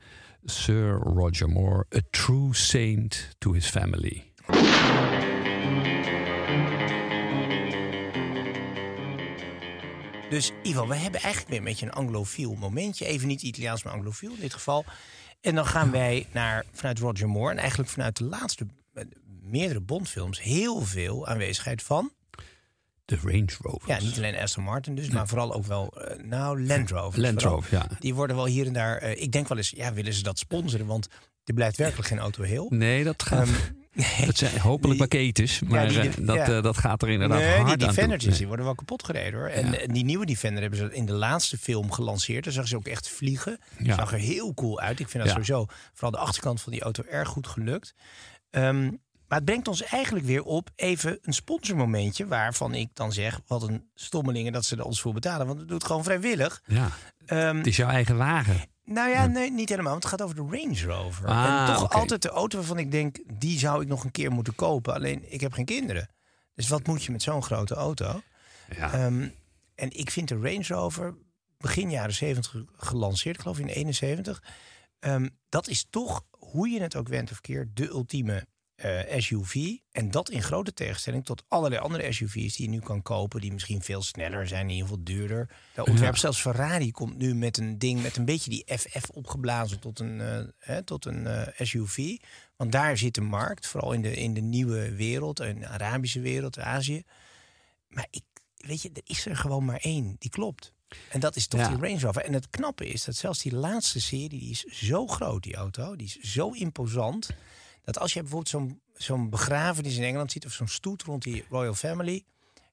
[0.46, 4.24] Sir Roger Moore, a true saint to his family.
[10.34, 13.06] Dus Ivo, we hebben eigenlijk weer een beetje een anglofiel momentje.
[13.06, 14.86] Even niet Italiaans, maar anglofiel in dit geval.
[15.42, 17.52] En dan gaan wij naar, vanuit Roger Moore...
[17.52, 19.04] en eigenlijk vanuit de laatste eh,
[19.42, 20.42] meerdere Bondfilms...
[20.42, 22.12] heel veel aanwezigheid van...
[23.06, 23.86] De Range Rovers.
[23.86, 26.02] Ja, niet alleen Aston Martin dus, maar vooral ook wel...
[26.02, 27.24] eh, nou, Land Rovers.
[27.24, 27.42] Land.
[27.42, 27.88] Rover, ja.
[28.00, 28.98] Die worden wel hier en daar...
[28.98, 30.86] eh, ik denk wel eens, ja, willen ze dat sponsoren?
[30.86, 31.08] Want
[31.44, 32.68] er blijft werkelijk geen auto heel.
[32.70, 33.48] Nee, dat gaat.
[33.48, 33.54] Ehm,
[34.26, 36.48] dat zijn hopelijk die- maar die- eh, dat, ja.
[36.58, 37.88] eh, dat gaat er inderdaad nee, hard die aan toe.
[37.88, 38.38] Defendertjes Nee.
[38.40, 39.50] die worden wel kapot gereden hoor.
[39.50, 39.78] En Ja.
[39.78, 42.44] eh, die nieuwe Defender hebben ze in de laatste film gelanceerd.
[42.44, 43.60] Daar zag ze ook echt vliegen.
[43.86, 45.00] Zag er heel cool uit.
[45.00, 47.94] Ik vind dat sowieso, vooral de achterkant van die auto, erg goed gelukt.
[48.50, 48.84] Ehm,
[49.28, 52.28] maar het brengt ons eigenlijk weer op even een sponsormomentje...
[52.28, 55.48] waarvan ik dan zeg, wat een stommelingen dat ze er ons voor betalen.
[55.48, 56.62] Want het gewoon vrijwillig.
[56.66, 56.90] Ja,
[57.26, 58.62] Ehm, het is jouw eigen wagen.
[58.86, 59.92] Nou ja, nee, niet helemaal.
[59.92, 61.28] Want het gaat over de Range Rover.
[61.28, 64.32] Ah, en toch altijd de auto waarvan ik denk, die zou ik nog een keer
[64.32, 64.94] moeten kopen.
[64.94, 66.10] Alleen, ik heb geen kinderen.
[66.56, 68.22] Dus wat moet je met zo'n grote auto?
[68.76, 68.94] Ja.
[68.94, 69.28] Ehm,
[69.76, 71.16] en ik vind de Range Rover
[71.58, 74.44] begin jaren 70 gelanceerd, ik geloof in 71.
[75.00, 78.46] Ehm, dat is toch, hoe je het ook went of keert, de ultieme
[78.84, 79.56] eh, SUV.
[79.92, 83.52] En dat in grote tegenstelling tot allerlei andere SUV's die je nu kan kopen, die
[83.54, 85.50] misschien veel sneller zijn, in ieder geval duurder.
[85.74, 86.20] De ontwerp, Ja.
[86.20, 90.22] zelfs Ferrari komt nu met een ding met een beetje die FF opgeblazen tot een,
[90.22, 92.18] eh, hè, tot een eh, SUV.
[92.56, 96.20] Want daar zit de markt, vooral in de, in de nieuwe wereld, in de Arabische
[96.20, 97.04] wereld, Azië.
[97.88, 98.24] Maar ik,
[98.58, 100.72] weet je, er is er gewoon maar één die klopt.
[101.10, 101.68] En dat is toch Ja.
[101.68, 102.22] die Range Rover.
[102.22, 105.96] En het knappe is dat zelfs die laatste serie, die is zo groot, die auto.
[105.96, 107.30] Die is zo imposant.
[107.84, 110.46] Dat als je bijvoorbeeld zo'n zo'n begrafenis in Engeland ziet...
[110.46, 112.24] of zo'n stoet rond die Royal Family...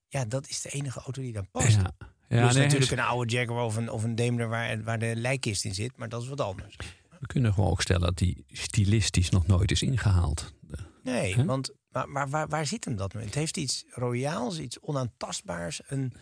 [0.07, 1.77] ja, dat is de enige auto die dan past.
[1.77, 1.91] Ja.
[2.27, 5.65] Dus nee, natuurlijk een oude Jaguar of een, of een Daimler waar, waar de lijkkist
[5.65, 5.97] in zit.
[5.97, 6.75] Maar dat is wat anders.
[7.19, 10.53] we kunnen gewoon ook stellen dat die stilistisch nog nooit is ingehaald.
[11.03, 13.13] Nee, want maar, maar waar, waar zit hem dat?
[13.13, 13.21] nu?
[13.21, 15.81] Het heeft iets royaals, iets onaantastbaars.
[15.87, 16.13] Een,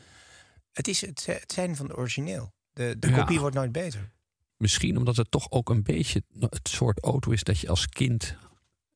[0.72, 2.54] het is het, het zijn van het origineel.
[2.74, 3.18] De, de Ja.
[3.20, 4.12] kopie wordt nooit beter.
[4.58, 8.36] Misschien omdat het toch ook een beetje het soort auto is dat je als kind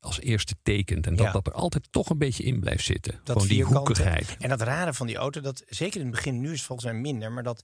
[0.03, 1.07] als eerste tekent.
[1.07, 1.31] En dat Ja.
[1.31, 3.13] dat er altijd toch een beetje in blijft zitten.
[3.23, 4.35] Dat Gewoon die hoekigheid.
[4.39, 6.91] En dat rare van die auto, dat zeker in het begin, nu is het volgens
[6.91, 7.63] mij minder, maar dat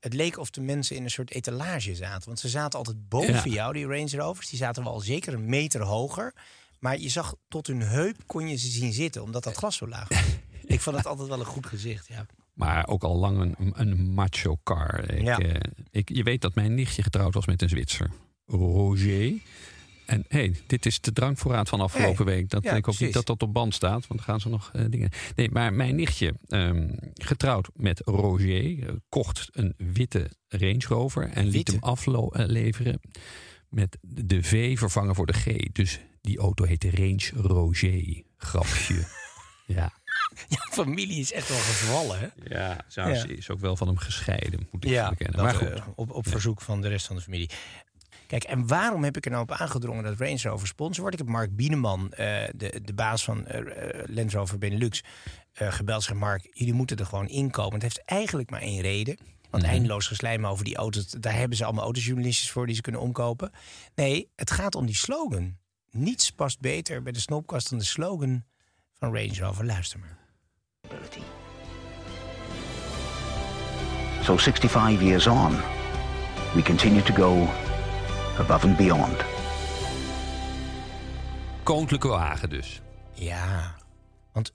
[0.00, 2.26] het leek of de mensen in een soort etalage zaten.
[2.26, 3.54] Want ze zaten altijd boven Ja.
[3.54, 4.48] jou, die Range Rovers.
[4.48, 6.32] Die zaten wel zeker een meter hoger.
[6.78, 9.88] Maar je zag tot hun heup kon je ze zien zitten, omdat dat glas zo
[9.88, 10.18] laag was.
[10.74, 12.26] Ik vond het altijd wel een goed gezicht, ja.
[12.52, 15.10] Maar ook al lang een, een macho car.
[15.10, 15.38] Ik, Ja.
[15.38, 18.10] eh, ik, je weet dat mijn nichtje getrouwd was met een Zwitser.
[18.46, 19.32] Roger.
[20.06, 22.50] En hé, hey, dit is de drankvoorraad van afgelopen week.
[22.50, 23.14] Dat ja, denk ik ook precies.
[23.14, 23.92] niet dat dat op band staat.
[24.06, 25.10] Want dan gaan ze nog eh, dingen.
[25.36, 31.28] Nee, maar mijn nichtje, ehm, getrouwd met Roger, eh, kocht een witte Range Rover.
[31.30, 33.00] En liet hem afleveren
[33.68, 35.44] met de V vervangen voor de G.
[35.72, 38.22] Dus die auto heette Range Roger.
[38.36, 39.06] Grapje.
[39.66, 39.92] ja.
[40.48, 42.54] Ja, familie is echt wel gevallen, hè?
[42.54, 45.42] Ja, ze is ook wel van hem gescheiden, moet ik Ja, bekennen.
[45.42, 45.68] Maar goed.
[45.68, 47.50] eh, op, op verzoek van de rest van de familie.
[48.26, 51.20] Kijk, en waarom heb ik er nou op aangedrongen dat Range Rover sponsor wordt?
[51.20, 55.02] Ik heb Mark Bieneman, eh, de, de baas van eh eh, Land Rover Benelux,
[55.52, 56.02] eh gebeld.
[56.02, 57.72] Zeg, Mark, jullie moeten er gewoon inkomen.
[57.72, 59.16] Het heeft eigenlijk maar één reden.
[59.50, 59.72] Want Mhm.
[59.72, 63.50] eindeloos geslijm over die auto's, daar hebben ze allemaal autojournalistjes voor die ze kunnen omkopen.
[63.94, 65.56] Nee, het gaat om die slogan.
[65.90, 68.44] Niets past beter bij de snopkast dan de slogan
[68.98, 69.64] van Range Rover.
[69.64, 70.18] Luister maar.
[74.22, 75.56] So 65 years on,
[76.54, 77.48] we continue to go
[78.38, 79.24] above and beyond.
[81.62, 82.80] Koninklijke wagen dus.
[83.12, 83.74] Ja,
[84.32, 84.52] want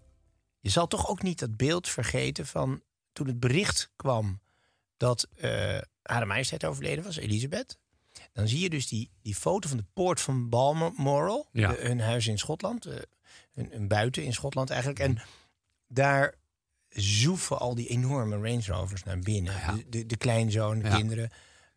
[0.60, 2.82] je zal toch ook niet dat beeld vergeten van
[3.14, 4.40] toen het bericht kwam
[4.98, 7.78] dat eh Hare Majesteit overleden was, Elisabeth.
[8.34, 11.70] Dan zie je dus die, die foto van de poort van Balmoral, Ja.
[11.72, 12.96] de- hun huis in Schotland, eh,
[13.54, 15.00] hun, hun buiten in Schotland eigenlijk.
[15.00, 15.22] En
[15.88, 16.34] daar
[16.90, 19.54] zoeven al die enorme Range Rovers naar binnen.
[19.54, 19.74] Ja.
[19.74, 20.96] De, de, de kleinzoon, de Ja.
[20.96, 21.30] kinderen,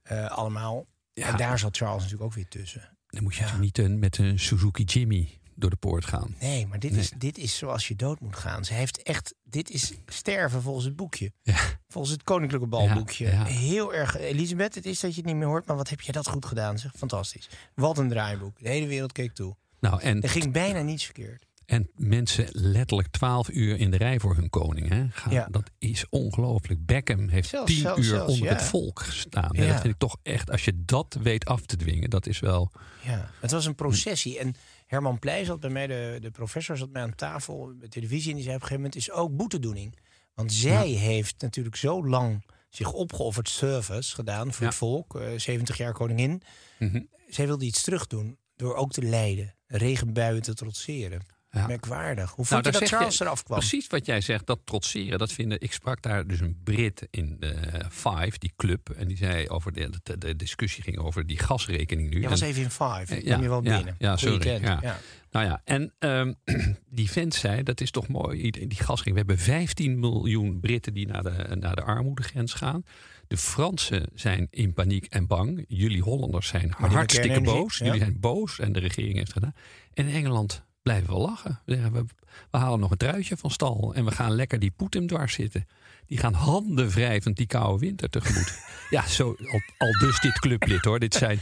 [0.02, 0.86] eh, allemaal.
[1.14, 1.26] Ja.
[1.28, 2.96] En daar zat Charles natuurlijk ook weer tussen.
[3.06, 3.56] Dan moet je Ja.
[3.58, 6.34] niet een, met een Suzuki Jimmy door de poort gaan.
[6.40, 7.00] Nee, maar dit, Nee.
[7.00, 8.64] Is, dit is zoals je dood moet gaan.
[8.64, 11.32] Ze heeft echt, dit is sterven volgens het boekje.
[11.42, 11.58] Ja.
[11.88, 13.26] Volgens het Koninklijke Balboekje.
[13.26, 13.44] Ja.
[13.44, 14.18] Heel erg.
[14.18, 16.46] Elisabeth, het is dat je het niet meer hoort, maar wat heb je dat goed
[16.46, 16.78] gedaan?
[16.78, 16.92] Zeg.
[16.96, 17.48] Fantastisch.
[17.74, 18.58] Wat een draaiboek.
[18.62, 19.56] De hele wereld keek toe.
[19.80, 21.46] Nou, en, Er ging bijna niets verkeerd.
[21.72, 24.88] En mensen letterlijk twaalf uur in de rij voor hun koning.
[24.88, 25.32] Hè, gaan.
[25.32, 25.48] Ja.
[25.50, 26.86] Dat is ongelooflijk.
[26.86, 28.52] Beckham heeft Zelfs- tien zelfs- uur zelfs, onder ja.
[28.54, 29.48] het volk gestaan.
[29.52, 29.66] Ja.
[29.66, 32.70] dat vind ik toch echt, als je dat weet af te dwingen, dat is wel...
[33.02, 34.38] Ja, het was een processie.
[34.38, 34.54] En
[34.86, 38.28] Herman Pleij zat bij mij, de, de professor zat mij aan tafel bij televisie.
[38.30, 39.98] En die zei op een gegeven moment, is ook boetedoening.
[40.34, 45.14] Want zij heeft natuurlijk zo lang zich opgeofferd service gedaan voor het volk.
[45.20, 46.42] eh, 70 jaar koningin.
[46.78, 47.02] Mhm.
[47.28, 49.54] Zij wilde iets terug doen door ook te lijden.
[49.66, 51.22] Regenbuien te trotseren.
[51.54, 51.66] Ja.
[51.66, 52.30] Merkwaardig.
[52.30, 53.58] Hoe vond Nou, je daar dat Charles je eraf kwam?
[53.58, 55.18] Precies wat jij zegt, dat trotseren.
[55.18, 57.54] Dat vinden, ik sprak daar dus een Brit in de
[57.90, 58.90] Five, die club.
[58.90, 62.20] En die zei over de, de, de discussie ging over die gasrekening nu.
[62.20, 63.16] Jij was En- even in Five.
[63.16, 63.94] Ik ja, kwam je wel ja, binnen.
[63.98, 64.98] ja, sorry, ja.
[65.30, 66.32] Nou ja, en ehm,
[66.90, 69.10] die vent zei, dat is toch mooi, die gasring.
[69.12, 72.84] We hebben 15 miljoen Britten die naar de, naar de armoedegrens gaan.
[73.28, 75.64] De Fransen zijn in paniek en bang.
[75.68, 77.78] Jullie Hollanders zijn hartstikke boos.
[77.78, 79.54] Jullie zijn boos en de regering heeft gedaan.
[79.94, 81.60] En Engeland blijven we lachen.
[81.64, 82.04] We, zeggen, we,
[82.50, 85.66] we halen nog een truitje van stal en we gaan lekker die Poetin dwars zitten.
[86.06, 88.58] Die gaan handen wrijvend die koude winter tegemoet.
[88.90, 90.98] ja, zo, al, al dus dit clublid hoor.
[90.98, 91.40] Dit zijn...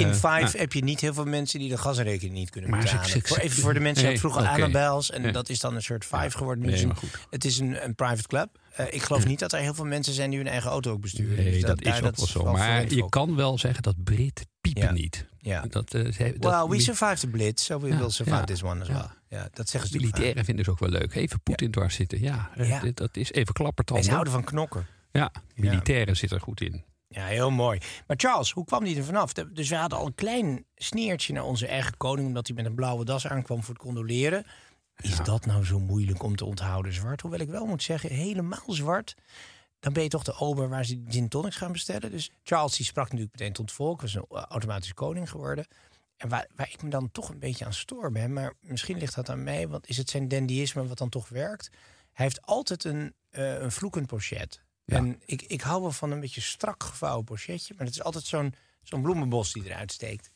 [0.00, 2.70] In eh, Five nou, heb je niet heel veel mensen die de gasrekening niet kunnen
[2.70, 3.22] Maar betalen.
[3.26, 4.50] voor, even voor de mensen die Nee, vroeger oké.
[4.50, 5.10] Annabels.
[5.10, 5.32] En Nee.
[5.32, 6.58] dat is dan een soort Five geworden.
[6.64, 7.18] Nu Nee, is een- maar goed.
[7.30, 8.48] het is een, een private club.
[8.76, 11.00] Eh, ik geloof niet dat er heel veel mensen zijn die hun eigen auto ook
[11.00, 11.36] besturen.
[11.36, 12.42] Nee, Dus dat, is dat ook wel zo.
[12.44, 14.90] wel maar je kan wel zeggen dat Brit piepen Ja.
[14.92, 15.26] niet.
[15.38, 15.64] Ja.
[15.68, 18.44] Dat, eh, ze- dat, Well, we survived the blitz, so we Ja, will survive ja,
[18.44, 18.92] this one as ja.
[18.94, 19.38] well.
[19.38, 21.14] Ja, dat zeggen ze Militairen vinden ze ook wel leuk.
[21.14, 22.20] Even Poetin dwars zitten.
[22.20, 22.50] Ja,
[22.94, 23.54] dat is even vaak.
[23.54, 24.04] klappertanden.
[24.04, 24.86] Ze houden van knokken.
[25.12, 26.84] Ja, militairen zitten er goed in.
[27.08, 27.80] Ja, heel mooi.
[28.06, 29.32] Maar Charles, hoe kwam die er vanaf?
[29.32, 32.26] De- Dus we hadden al een klein sneertje naar onze eigen koning...
[32.26, 34.44] omdat hij met een blauwe das aankwam voor het condoleren.
[34.96, 37.20] Is dat nou zo moeilijk om te onthouden zwart?
[37.20, 39.14] Hoewel ik wel moet zeggen, helemaal zwart...
[39.80, 42.10] dan ben je toch de ober waar ze gin tonics gaan bestellen.
[42.10, 44.00] Dus Charles die sprak natuurlijk meteen tot volk.
[44.00, 45.66] Was een eh, automatisch koning geworden.
[46.16, 48.32] En waar, waar ik me dan toch een beetje aan stoor ben...
[48.32, 51.70] maar misschien ligt dat aan mij, want is het zijn dandyisme wat dan toch werkt?
[52.12, 54.64] Hij heeft altijd een, eh, een vloekend pochet.
[54.86, 57.74] En ik, ik hou wel van een beetje strak gevouwen pochetje...
[57.76, 60.30] maar het is altijd zo'n zo'n bloemenbos die eruit steekt.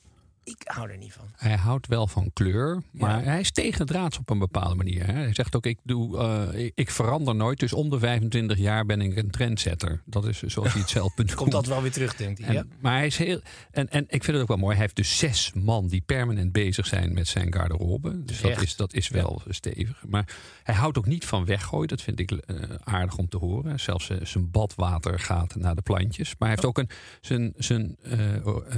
[0.50, 1.24] Ik hou er niet van.
[1.36, 5.06] Hij houdt wel van kleur, maar hij is tegendraads op een bepaalde manier.
[5.06, 5.12] Hè.
[5.12, 7.60] Hij zegt ook, ik, doe, eh, ik, ik verander nooit.
[7.60, 10.02] Dus om de 25 jaar ben ik een trendsetter.
[10.04, 11.34] Dat is zoals hij het zelf benoemt.
[11.34, 12.48] Komt dat wel weer terug, denkt hij.
[12.48, 12.64] En, ja?
[12.80, 13.40] Maar hij is heel.
[13.70, 14.72] En, en ik vind het ook wel mooi.
[14.72, 18.24] Hij heeft dus zes man die permanent bezig zijn met zijn garderobe.
[18.24, 20.04] Dus dat is, dat is wel stevig.
[20.06, 21.88] Maar hij houdt ook niet van weggooien.
[21.88, 23.80] Dat vind ik eh, aardig om te horen.
[23.80, 26.28] Zelfs eh, zijn badwater gaat naar de plantjes.
[26.28, 26.88] Maar hij heeft ook een.
[27.20, 28.16] Zijn, zijn eh,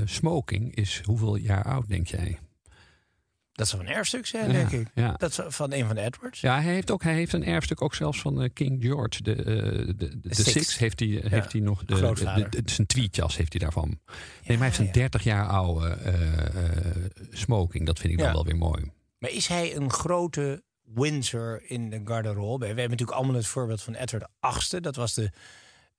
[0.05, 2.39] smoking is hoeveel jaar oud, denk jij?
[3.53, 4.87] Dat zou een erfstuk zijn, Ja, denk ik.
[4.95, 5.15] ja.
[5.17, 6.41] Dat is van een van de Edwards.
[6.41, 9.23] Ja, hij heeft, ook, hij heeft een erfstuk ook zelfs van eh, King George.
[9.23, 10.51] De, eh, de, de, de Six.
[10.51, 11.85] Six heeft hij, heeft hij nog.
[11.85, 13.89] De, de, de- zijn tweetjas heeft hij daarvan.
[13.89, 13.99] nee,
[14.47, 14.93] maar hij heeft een ja.
[14.93, 16.97] 30 jaar oude eh, eh,
[17.31, 17.87] smoking.
[17.87, 18.91] Dat vind ik dan wel weer mooi.
[19.19, 22.59] Maar is hij een grote Windsor in de garderobe.
[22.59, 24.81] We hebben natuurlijk allemaal het voorbeeld van Edward VIII.
[24.83, 25.31] Dat was de,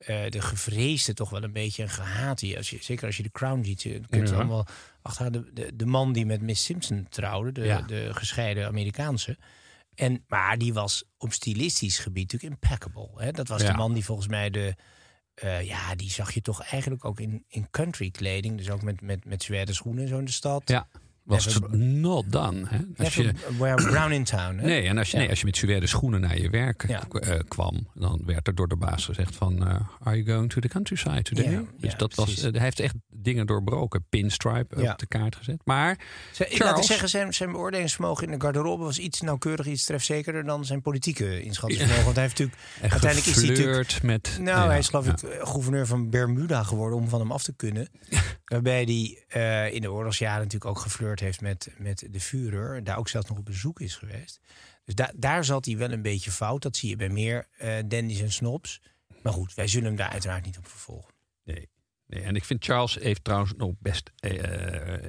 [0.05, 2.57] eh, de gevreesde, toch wel een beetje een gehate.
[2.57, 4.33] Als je, zeker als je de Crown ziet, je kunt Ja.
[4.33, 4.65] er allemaal
[5.01, 5.31] achteraan.
[5.31, 7.81] De, de, de man die met Miss Simpson trouwde, de, Ja.
[7.81, 9.37] de gescheiden Amerikaanse.
[9.95, 13.09] En, maar die was op stilistisch gebied natuurlijk impeccable.
[13.23, 13.31] Hè?
[13.31, 13.71] Dat was Ja.
[13.71, 14.75] de man die volgens mij de...
[15.33, 18.57] eh, ja, die zag je toch eigenlijk ook in, in country kleding.
[18.57, 20.69] Dus ook met, met, met zwarte schoenen en zo in de stad.
[20.69, 20.87] Ja,
[21.23, 22.61] was Never- het not done.
[22.67, 22.77] Hè?
[23.03, 23.33] Als je,
[23.75, 24.57] brown in town.
[24.57, 24.65] Hè?
[24.65, 25.21] nee, en als je, Ja.
[25.21, 27.03] nee, als je met suède schoenen naar je werk Ja.
[27.09, 30.59] eh, kwam, dan werd er door de baas gezegd van, eh, are you going to
[30.61, 31.51] the countryside today?
[31.51, 35.61] Ja, dus dat was, eh, hij heeft echt dingen doorbroken, pinstripe op de kaart gezet.
[35.63, 35.99] Maar ik
[36.39, 40.45] laat ik Charles- zeggen, zijn, zijn beoordelingsvermogen in de garderobe was iets nauwkeuriger, iets trefzekerder
[40.45, 42.03] dan zijn politieke inschattingsvermogen.
[42.03, 44.37] Want hij heeft natuurlijk, uiteindelijk is hij natuurlijk met...
[44.41, 47.87] Nou, hij is geloof ik gouverneur van Bermuda geworden om van hem af te kunnen.
[48.53, 52.75] Waarbij hij in de oorlogsjaren natuurlijk ook geflirt heeft met, met de Führer.
[52.75, 54.39] En daar ook zelfs nog op bezoek is geweest.
[54.85, 56.61] Dus da daar zat hij wel een beetje fout.
[56.61, 58.81] Dat zie je bij meer eh dandies en snobs.
[59.21, 61.13] Maar goed, wij zullen hem daar uiteraard niet op vervolgen.
[61.43, 61.69] Nee.
[62.07, 62.21] nee.
[62.21, 64.11] En ik vind Charles heeft trouwens nog best.
[64.15, 65.03] eh,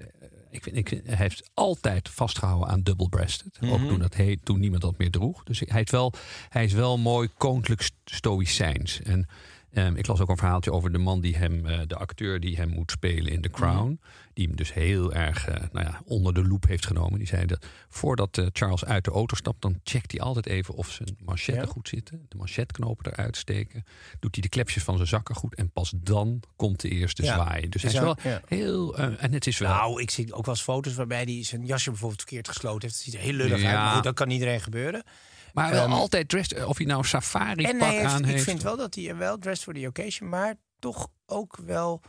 [0.51, 3.61] ik vind, ik hij heeft altijd vastgehouden aan double-breasted.
[3.61, 3.73] Mhm.
[3.73, 5.43] Ook toen, dat he, toen niemand dat meer droeg.
[5.45, 6.12] Dus hij, heeft wel,
[6.49, 9.01] hij is wel mooi koninklijk st- stoïcijns.
[9.03, 9.27] En
[9.73, 12.57] ehm, ik las ook een verhaaltje over de man die hem, eh, de acteur die
[12.57, 14.01] hem moet spelen in The Crown.
[14.35, 17.18] Die hem dus heel erg eh, nou ja, onder de loep heeft genomen.
[17.18, 20.75] Die zei dat voordat eh, Charles uit de auto stapt, dan checkt hij altijd even
[20.75, 21.70] of zijn manchetten Ja.
[21.73, 22.27] goed zitten.
[22.29, 23.85] De manchetknopen eruit steken.
[24.20, 25.55] Doet hij de klepjes van zijn zakken goed.
[25.55, 27.35] En pas dan komt de eerste Ja.
[27.35, 27.68] zwaai.
[27.68, 28.16] Dus hij is wel
[28.47, 28.97] heel.
[28.97, 29.70] eh, en het is wel.
[29.70, 32.94] Nou, ik zie ook wel eens foto's waarbij hij zijn jasje bijvoorbeeld verkeerd gesloten heeft.
[32.94, 33.75] Dat ziet er heel lullig uit.
[33.77, 35.05] Maar goed, dat kan iedereen gebeuren.
[35.53, 36.64] maar wel ehm, altijd dressed.
[36.64, 38.44] Of hij nou safari pak heeft, aan ik heeft.
[38.44, 42.03] vind wel dat hij wel dressed for the occasion, maar toch ook wel.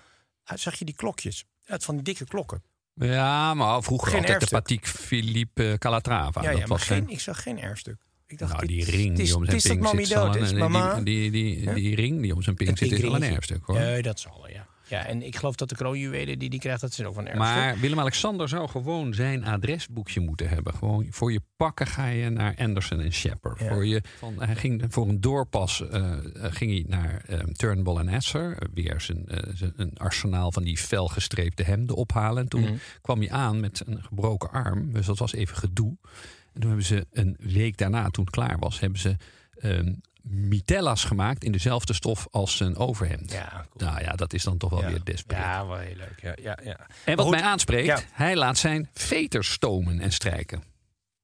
[0.55, 1.45] Zag je die klokjes?
[1.65, 2.63] Ja, van die dikke klokken.
[2.93, 4.55] Ja, maar vroeger Geen altijd de.
[4.55, 6.41] Patik Philippe eh, Calatrava.
[6.41, 7.97] ja, dat ja, was zijn- geen, ik zag geen erfstuk.
[8.27, 10.07] Ik dacht, nou, die ring die om zijn pink zit.
[10.07, 12.99] zal dood een- is, die, die, die, ring die om zijn pink Een zit is
[12.99, 13.75] wel een erfstuk hoor.
[13.79, 14.67] Nee, dat zal wel, ja.
[14.87, 17.37] Ja, en ik geloof dat de kroonjuwelen die die krijgt, dat is ook een erfstuk.
[17.39, 20.73] Maar Willem-Alexander zou gewoon zijn adresboekje moeten hebben.
[20.73, 23.59] Gewoon voor je pakken ga je naar Anderson en Shepard.
[23.59, 23.67] Ja.
[23.73, 28.07] Voor je, van, hij ging voor een doorpas eh, ging hij naar ehm, Turnbull en
[28.09, 28.57] Esser.
[28.57, 32.43] Eh, Weer zijn, eh, zijn, een arsenaal van die felgestreepte hemden ophalen.
[32.43, 32.73] En toen Mhm.
[33.01, 34.93] kwam hij aan met een gebroken arm.
[34.93, 35.97] Dus dat was even gedoe.
[36.53, 39.15] En toen hebben ze een week daarna, toen het klaar was, hebben ze
[39.59, 39.93] ehm
[40.29, 43.31] mitella's gemaakt in dezelfde stof als zijn overhemd.
[43.31, 43.89] Ja, cool.
[43.89, 44.87] Nou ja, dat is dan toch wel ja.
[44.87, 45.43] weer desperate.
[45.43, 46.19] Ja, wel heel leuk.
[46.21, 46.87] Ja, ja, ja.
[47.05, 47.99] En wat goed, mij aanspreekt, ja.
[48.11, 50.63] hij laat zijn veters stomen en strijken.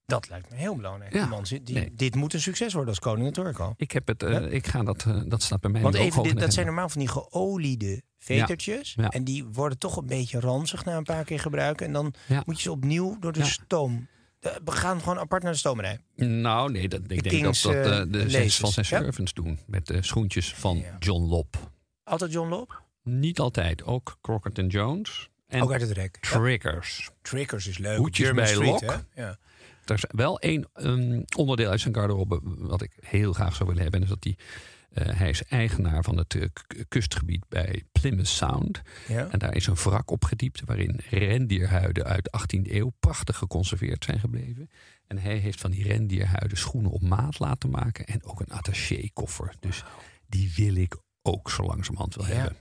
[0.05, 1.13] Dat lijkt me heel belangrijk.
[1.13, 1.25] Ja.
[1.25, 1.91] Man die, Nee.
[1.95, 3.73] Dit moet een succes worden als koning, hoor ik al.
[3.77, 4.39] Ik heb het, eh, Ja.
[4.39, 6.99] ik ga dat, eh, dat staat bij mij Want even, dit, dat zijn normaal van
[6.99, 8.93] die geoliede vetertjes.
[8.97, 9.09] Ja.
[9.09, 11.85] En die worden toch een beetje ranzig na een paar keer gebruiken.
[11.85, 12.13] En dan
[12.45, 14.07] moet je ze opnieuw door de stoom.
[14.41, 15.99] De- We gaan gewoon apart naar de stomerij.
[16.15, 18.97] Nou, nee, dat, ik denk dat King's, dat eh, eh, de zes van zijn Ja.
[19.01, 19.59] servants doen.
[19.67, 20.95] Met de schoentjes van Ja.
[20.99, 21.71] John Lop.
[22.03, 22.81] Altijd John Lop?
[23.03, 25.29] Niet altijd, ook Crockett Jones.
[25.47, 26.17] En Ook uit het rek.
[26.21, 26.29] Ja.
[26.29, 27.09] Triggers.
[27.21, 27.97] Triggers is leuk.
[27.97, 28.81] Hoedjes German bij Street, Lok.
[29.13, 29.21] hè?
[29.23, 29.37] Ja.
[29.85, 33.81] Er is wel één um, onderdeel uit zijn garderobe wat ik heel graag zou willen
[33.83, 34.01] hebben.
[34.01, 34.45] En dat is dat eh,
[34.93, 36.45] hij is eigenaar van het eh,
[36.87, 38.81] kustgebied bij Plymouth Sound.
[39.07, 39.27] Ja.
[39.31, 44.19] En daar is een wrak opgediept waarin rendierhuiden uit de 18e eeuw prachtig geconserveerd zijn
[44.19, 44.69] gebleven.
[45.07, 49.53] En hij heeft van die rendierhuiden schoenen op maat laten maken en ook een attaché-koffer.
[49.59, 49.83] Dus
[50.27, 52.33] die wil ik ook zo langzamerhand wel Ja.
[52.33, 52.57] hebben.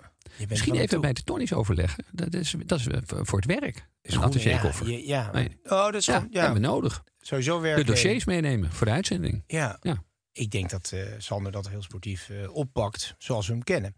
[0.48, 1.00] Misschien even toe.
[1.00, 2.04] bij de Tonnies overleggen.
[2.12, 3.76] Dat is, dat is eh, voor het werk.
[4.02, 4.86] Een Schoenen, attaché-koffer.
[4.90, 5.30] Ja, je- ja.
[5.32, 5.48] Nee.
[5.64, 6.40] Oh, dat is Ja, gewoon- ja.
[6.42, 7.04] hebben we nodig.
[7.20, 7.76] sowieso werk.
[7.76, 9.42] De dossiers meenemen voor de uitzending.
[9.46, 9.78] Ja.
[9.82, 10.02] Ja.
[10.32, 13.96] Ik denk dat eh, Sander dat heel sportief eh, oppakt, zoals we hem kennen.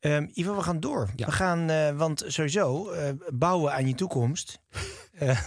[0.00, 1.10] Ehm Ivo, we gaan door.
[1.16, 1.26] Ja.
[1.26, 2.92] We gaan, eh, want sowieso,
[3.32, 4.58] bouwen aan je toekomst.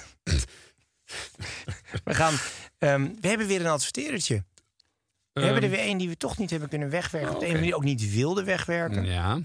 [2.03, 2.33] We gaan,
[2.77, 4.43] ehm, we hebben weer een adverteerdertje.
[5.33, 7.33] We hebben er weer een die we toch niet hebben kunnen wegwerken.
[7.33, 7.53] Op de Ehm.
[7.53, 9.05] Oh, een manier ook niet wilden wegwerken.
[9.05, 9.39] Ja.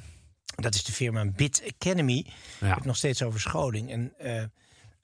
[0.55, 2.19] Dat is de firma Bit Academy.
[2.19, 2.27] Ik
[2.61, 2.67] ja.
[2.67, 3.91] heb het nog steeds over scholing.
[3.91, 4.13] En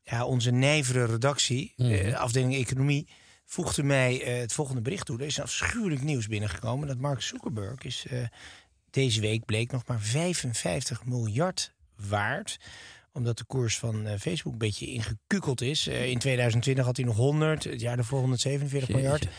[0.03, 2.15] ja, onze nijvere redactie, Mhm.
[2.15, 3.09] afdeling economie,
[3.47, 5.19] voegde mij eh, het volgende bericht toe.
[5.19, 6.89] Er is een afschuwelijk nieuws binnengekomen.
[6.89, 8.19] Dat Mark Zuckerberg is eh,
[8.91, 12.59] deze week bleek nog maar 55 miljard waard
[13.13, 15.87] omdat de koers van eh, Facebook een beetje ingekukeld is.
[15.87, 19.23] In 2020 had hij nog 100, het jaar daarvoor 147 miljard.
[19.23, 19.37] Jeetje.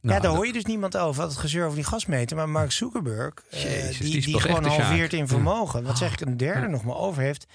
[0.00, 1.20] ja, Nou, daar hoor je dus niemand over.
[1.22, 2.36] Wat het gezeur over die gasmeter.
[2.36, 5.26] Maar Mark Zuckerberg, Jezus, die, die gewoon halveert in Ja.
[5.26, 5.84] vermogen.
[5.84, 7.46] Wat zeg ik, een derde nog maar over heeft.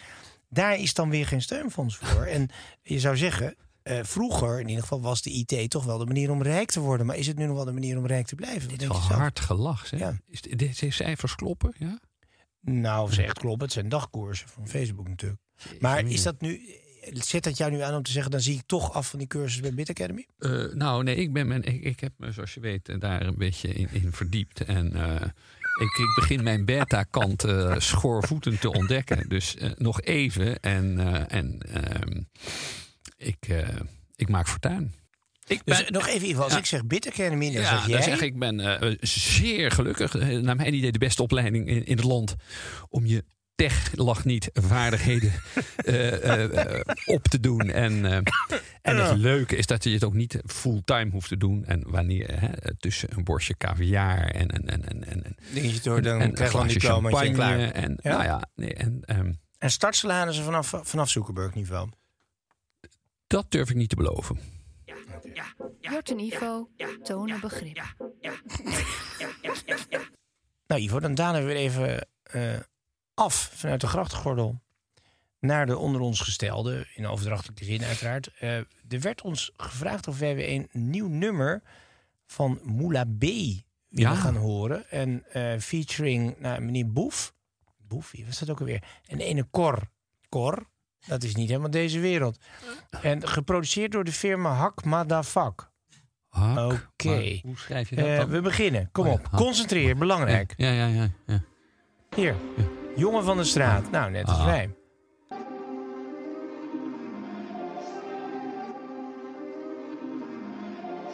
[0.49, 2.23] Daar is dan weer geen steunfonds voor.
[2.25, 2.49] en
[2.81, 3.55] je zou zeggen,
[3.89, 6.79] eh, vroeger in ieder geval was de IT toch wel de manier om rijk te
[6.79, 7.05] worden.
[7.05, 8.69] Maar is het nu nog wel de manier om rijk te blijven?
[8.69, 9.89] Dit is wel hard gelach.
[9.97, 10.19] Ja.
[10.27, 11.73] Is dit- deze cijfers kloppen?
[11.77, 11.99] Ja?
[12.61, 13.63] Nou, of ze echt kloppen.
[13.65, 15.41] Het zijn dagkoersen van Facebook natuurlijk.
[15.79, 16.61] Maar is dat nu...
[17.11, 18.31] zet dat jou nu aan om te zeggen...
[18.31, 20.27] dan zie ik toch af van die cursus bij Bit Academy?
[20.37, 23.21] Eh, nou, nee, ik, ben, mijn- ik, ik heb me, zoals je weet, eh, daar
[23.25, 24.63] een beetje in, in verdiept.
[24.63, 24.85] En
[25.81, 29.29] ik, ik begin mijn beta-kant eh, schoorvoetend te ontdekken.
[29.29, 30.99] Dus nog even en,
[31.29, 32.21] en ehm,
[33.19, 33.67] ik, eh,
[34.15, 34.93] ik maak fortuin.
[35.47, 36.57] Ik Dus ben- nog even, Ivo, als Ja.
[36.57, 37.93] ik zeg Bit Academy, dan ja, zeg jij...
[37.95, 40.15] dan zeg ik, ik ben eh, zeer gelukkig.
[40.15, 42.35] Eh, naar mijn idee de beste opleiding in, in het land.
[42.89, 43.23] Om je
[43.55, 45.33] tech lag niet vaardigheden
[45.75, 47.59] eh, eh, eh, op te doen.
[47.69, 48.17] En, eh,
[48.81, 51.65] en het leuke is dat je het ook niet fulltime hoeft te doen.
[51.65, 56.01] En wanneer hè, tussen een borstje caviar en een en, en, en, en, Dingetje door,
[56.01, 57.31] dan en krijg je een en champagne.
[57.31, 57.59] klaar.
[57.59, 58.11] En, Ja?
[58.11, 61.89] Nou ja, nee, en, ehm, En startsalarissen vanaf, vanaf Zuckerberg niveau.
[63.29, 64.39] Dat durf ik niet te beloven.
[65.79, 66.69] Jort en Ivo
[67.03, 67.95] tonen begrip.
[70.67, 72.59] Nou Ivo, dan dalen we weer even eh,
[73.13, 74.61] af vanuit de grachtgordel
[75.39, 78.27] naar de onder ons gestelde, in overdrachtelijke zin uiteraard.
[78.39, 81.61] Eh, er werd ons gevraagd of wij weer een nieuw nummer
[82.25, 84.15] van Moula B willen Ja.
[84.15, 84.89] gaan horen.
[84.89, 87.33] En eh, featuring nou, meneer Boef.
[87.77, 88.83] Boef, wie was dat ook alweer?
[89.07, 89.89] En ene Cor.
[90.29, 90.69] Cor,
[91.07, 92.37] dat is niet helemaal deze wereld.
[93.01, 95.71] En geproduceerd door de firma Hak Madafak.
[96.55, 97.39] Oké.
[97.43, 98.29] Hoe schrijf je dat Eh, dan?
[98.29, 98.89] we beginnen.
[98.91, 99.25] Kom Oh ja, op.
[99.31, 99.39] Hak.
[99.39, 100.53] Concentreer, belangrijk.
[100.57, 101.09] Ja, ja, ja.
[101.25, 101.41] ja.
[102.15, 102.35] Hier,
[102.95, 103.91] jongen van de straat.
[103.91, 104.45] Nou, net als Ah.
[104.45, 104.69] wij.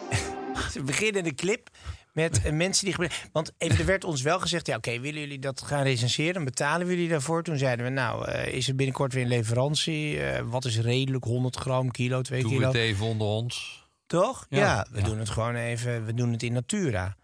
[0.71, 1.69] Ze beginnen de clip
[2.15, 3.09] met eh, mensen die.
[3.31, 6.43] Want even, er werd ons wel gezegd: ja, oké, willen jullie dat gaan recenseren?
[6.43, 7.43] Betalen jullie daarvoor?
[7.43, 10.19] Toen zeiden we: nou, eh, is er binnenkort weer een leverantie?
[10.21, 11.23] Eh, wat is redelijk?
[11.23, 12.67] 100 gram, kilo, 2 Doe kilo?
[12.67, 13.83] het even onder ons.
[14.07, 14.45] Toch?
[14.49, 15.03] Ja, Ja, we ja.
[15.05, 16.05] doen het gewoon even.
[16.05, 17.15] We doen het in natura.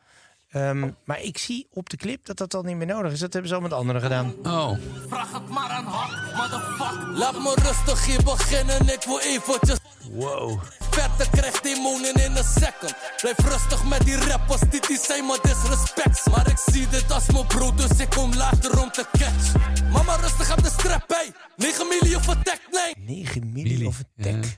[0.49, 3.19] Ehm, maar ik zie op de clip dat dat dan niet meer nodig is.
[3.19, 4.33] Dat hebben ze al met anderen gedaan.
[4.43, 4.71] Oh,
[5.07, 7.17] Vraag het maar aan Hak, motherfuck.
[7.17, 9.77] Laat me rustig hier beginnen, ik wil eventjes
[10.09, 10.61] Wow.
[10.79, 12.93] verder krijgt demonen in een second.
[13.21, 16.27] Blijf rustig met die rappers, dit die zijn maar disrespects.
[16.27, 19.53] Maar ik zie dit als mijn broer, dus ik kom later om te catch.
[19.91, 21.31] Mama rustig op de strap, hey.
[21.55, 22.93] 9 miljoen of attack, nee.
[23.17, 24.43] 9 milli Milli, of een tek.
[24.43, 24.49] ja.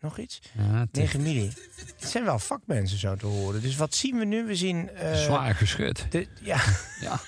[0.00, 0.38] Nog iets?
[0.58, 1.52] ja, het is 9 milli.
[1.98, 3.62] Het zijn wel vakmensen zo te horen.
[3.62, 4.44] Dus wat zien we nu?
[4.46, 4.90] We zien...
[4.90, 6.06] eh, zwaar geschud.
[6.10, 6.60] de, ja,
[7.00, 7.20] Ja.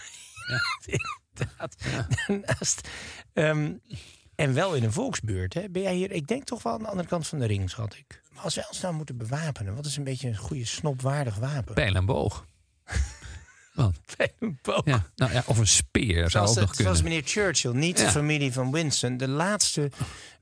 [1.35, 1.77] inderdaad.
[2.27, 2.89] Daarnaast.
[3.33, 3.73] Ehm,
[4.41, 5.55] en wel in een volksbuurt.
[5.55, 5.69] Hè?
[5.69, 7.95] Ben jij hier, ik denk toch wel aan de andere kant van de ring, schat
[7.95, 8.21] ik.
[8.35, 11.75] Maar als wij ons nou moeten bewapenen, wat is een beetje een goede snopwaardig wapen?
[11.75, 12.45] Pijl en boog.
[13.83, 14.31] Wat?
[14.39, 14.83] Een boog.
[14.85, 16.85] Ja, nou ja, of een speer zou Zoals, ook nog kunnen.
[16.85, 19.17] zoals meneer Churchill, niet de familie van Winston.
[19.17, 19.91] De laatste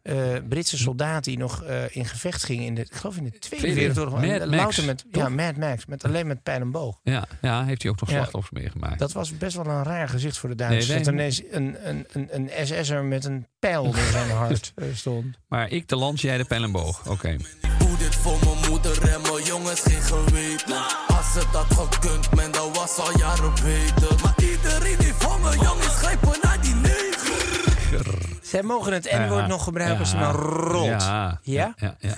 [0.03, 0.17] eh,
[0.49, 3.75] Britse soldaat die nog eh, in gevecht ging in de, ik geloof in de Tweede.
[3.75, 4.25] Wereldoorlog.
[4.45, 5.29] Louter met, ja?
[5.29, 7.01] Mad Max, met alleen met pijl en boog.
[7.03, 8.17] Ja, ja, heeft hij ook nog Ja.
[8.17, 8.99] slachtoffers meegemaakt.
[8.99, 10.87] Dat was best wel een raar gezicht voor de Duitsers.
[10.89, 14.73] Nee, dat er ineens een, een, een, een SS'er met een pijl door zijn hart
[14.75, 15.37] eh, stond.
[15.49, 17.07] Maar ik de lans, jij de pijl en boog.
[17.09, 17.37] Oké.
[17.79, 21.08] Doe dit voor mijn moeder en mijn jongens geen geweten.
[21.39, 24.15] Het had gekund, man, dat was al jaren beter.
[24.23, 28.39] Maar iedereen heeft honger, jongens, grijpen naar die negen.
[28.43, 29.47] Zij mogen het N-woord Ja.
[29.47, 30.87] nog gebruiken als ze maar rolt.
[31.03, 31.75] Ja, Ja?
[31.77, 32.15] ja, ja.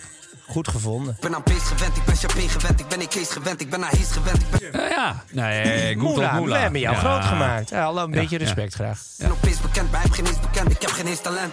[0.48, 1.14] Goed gevonden.
[1.14, 3.80] Ik ben aan Beest gewend, ik ben Champagne gewend, ik ben Kees gewend, ik ben
[3.80, 4.80] naar Hees gewend, ik ben...
[4.80, 5.24] Ja, ja.
[5.33, 6.54] Nee, goed op Moela, Moela.
[6.56, 7.00] we hebben jou Ja.
[7.00, 7.68] groot gemaakt.
[7.70, 8.44] Ja, hallo, een Ja, beetje ja.
[8.44, 8.98] respect graag.
[8.98, 11.52] Ik ben opeens bekend, maar heb geen eens bekend, ik heb geen eens talent.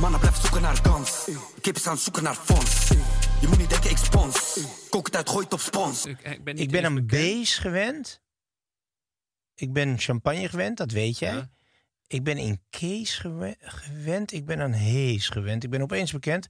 [0.00, 1.10] Mannen blijven zoeken naar kans,
[1.56, 2.88] ik heb eens aan het zoeken naar fonds.
[3.40, 4.58] Je moet niet denken ik spons,
[4.90, 6.06] kook het uit, gooi het op spons.
[6.06, 7.06] Ik, ik ben, Ik ben een
[7.58, 8.20] gewend.
[9.54, 11.34] Ik ben champagne gewend, dat weet jij.
[11.34, 11.50] Ja.
[12.06, 14.32] Ik ben in Kees gewe- gewend.
[14.32, 15.64] Ik aan Hees gewend.
[15.64, 16.46] Ik ben opeens bekend.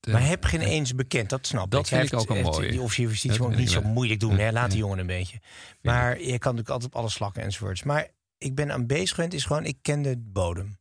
[0.00, 1.86] De- maar heb geen eens bekend, dat snap Dat ik.
[1.86, 2.70] vind Hij ik ook een mooie.
[2.70, 4.38] Die officier justitie Dat moet vind niet zo moeilijk doen.
[4.38, 4.50] Hè?
[4.52, 4.68] Laat Ja.
[4.68, 5.40] die jongen een beetje.
[5.82, 7.82] Maar je kan natuurlijk altijd op alle slakken enzovoorts.
[7.82, 8.08] Maar
[8.38, 10.77] ik ben aan bees gewend is gewoon, ik ken de bodem.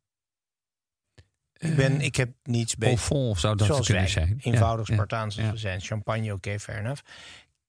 [1.58, 2.98] Ik, ben, ik heb niets beter.
[2.98, 4.38] fond zou dat Zoals kunnen wij, zijn.
[4.42, 5.52] eenvoudig Ja, Spartaans als ja.
[5.52, 5.82] we zijn.
[5.82, 7.02] Champagne, oké, fair enough.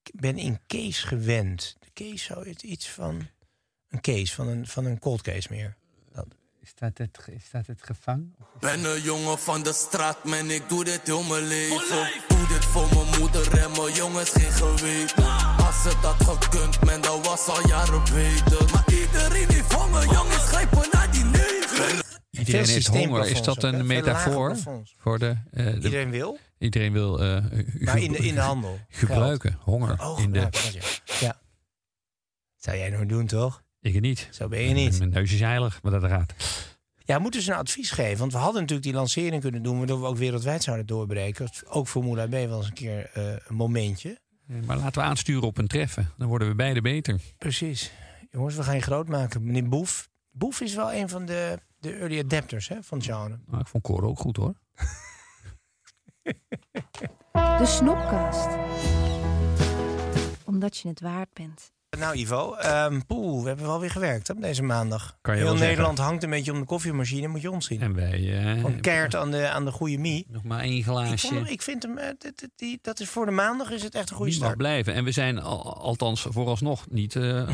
[0.03, 1.77] Ik ben in Kees gewend.
[1.79, 3.27] De Kees zou het iets van
[3.89, 5.77] een case, van een, van een cold case meer.
[6.61, 8.35] Is dat het, is dat het gevang?
[8.59, 12.09] Ben een jongen van de straat, man, ik doe dit heel mijn leven.
[12.27, 15.23] Doe dit voor mijn moeder en mijn jongens geen geweten.
[15.57, 18.71] Als het had gekund, man, dat was al jaren beter.
[18.71, 21.38] Maar iedereen heeft honger, jongens, grijpen naar die.
[22.39, 23.27] Iedereen Veel heeft honger.
[23.29, 24.57] Is dat een metafoor
[24.97, 27.43] voor de, eh, de- Iedereen wil, iedereen wil eh,
[27.79, 28.79] maar in de, in de handel.
[28.89, 30.01] gebruiken honger.
[30.01, 30.39] Oh, in de.
[30.39, 30.81] ja.
[31.19, 31.39] ja.
[32.55, 33.63] Zou jij nou doen, toch?
[33.81, 34.27] Ik niet.
[34.31, 34.97] Zo ben je niet.
[34.97, 36.33] Mijn neus is heilig, maar dat gaat.
[37.05, 38.17] Ja, moeten ze een advies geven?
[38.17, 39.77] Want we hadden natuurlijk die lancering kunnen doen...
[39.77, 41.49] waardoor we ook wereldwijd zouden doorbreken.
[41.67, 44.19] Ook voor Moula B wel eens een keer eh, een momentje.
[44.65, 46.11] Maar laten we aansturen op een treffen.
[46.17, 47.19] Dan worden we beide beter.
[47.37, 47.91] Precies.
[48.31, 49.43] Jongens, we gaan je groot maken.
[49.45, 50.09] Meneer Boef.
[50.31, 53.39] Boef is wel een van de de early adapters hè, van het genre.
[53.45, 54.53] Nou, ik vond Cor ook goed hoor.
[57.33, 58.47] De Snopkast.
[60.45, 61.71] Omdat je het waard bent.
[61.97, 65.17] Nou Ivo, ehm poeh, we hebben wel weer gewerkt hè, deze maandag.
[65.21, 65.67] Kan je Heel zeggen.
[65.67, 67.81] Nederland hangt een beetje om de koffiemachine, moet je ons zien.
[67.81, 68.57] En wij...
[68.61, 70.25] Van keert aan de, aan de goede mie.
[70.29, 71.27] Nog maar één Ik, glaasje.
[71.27, 72.09] vond- ik vind hem, eh,
[72.55, 74.57] die, dat is voor de maandag is het echt een goede start.
[74.57, 74.93] blijven.
[74.93, 77.49] En we zijn al, althans vooralsnog niet eh,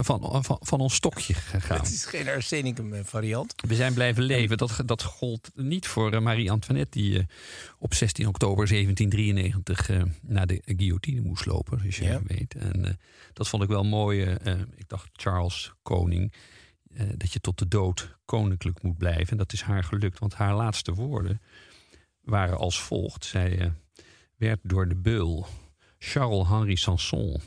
[0.00, 1.78] van, van, van ons stokje gegaan.
[1.78, 3.54] Het is geen arsenicum variant.
[3.68, 4.56] We zijn blijven leven.
[4.56, 6.98] Dat, dat gold niet voor eh, Marie-Antoinette...
[6.98, 7.26] die
[7.78, 12.20] op 16 oktober 1793 eh, naar de guillotine moest lopen, zoals je Ja.
[12.26, 12.54] weet.
[12.54, 12.98] En
[13.36, 14.22] dat vond ik wel mooi.
[14.22, 16.32] eh, eh, ik dacht, Charles, koning...
[16.94, 19.28] eh, dat je tot de dood koninklijk moet blijven.
[19.28, 21.40] En dat is haar gelukt, want haar laatste woorden
[22.20, 23.24] waren als volgt.
[23.24, 23.72] Zij
[24.36, 25.46] werd door de beul
[25.98, 27.40] Charles-Henri Sanson...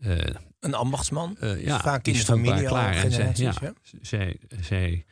[0.00, 0.18] eh,
[0.60, 1.36] Een ambachtsman.
[1.58, 2.94] ja, Vaak in de familie klaar.
[2.96, 3.54] En zij, ja.
[4.00, 5.04] zij, zij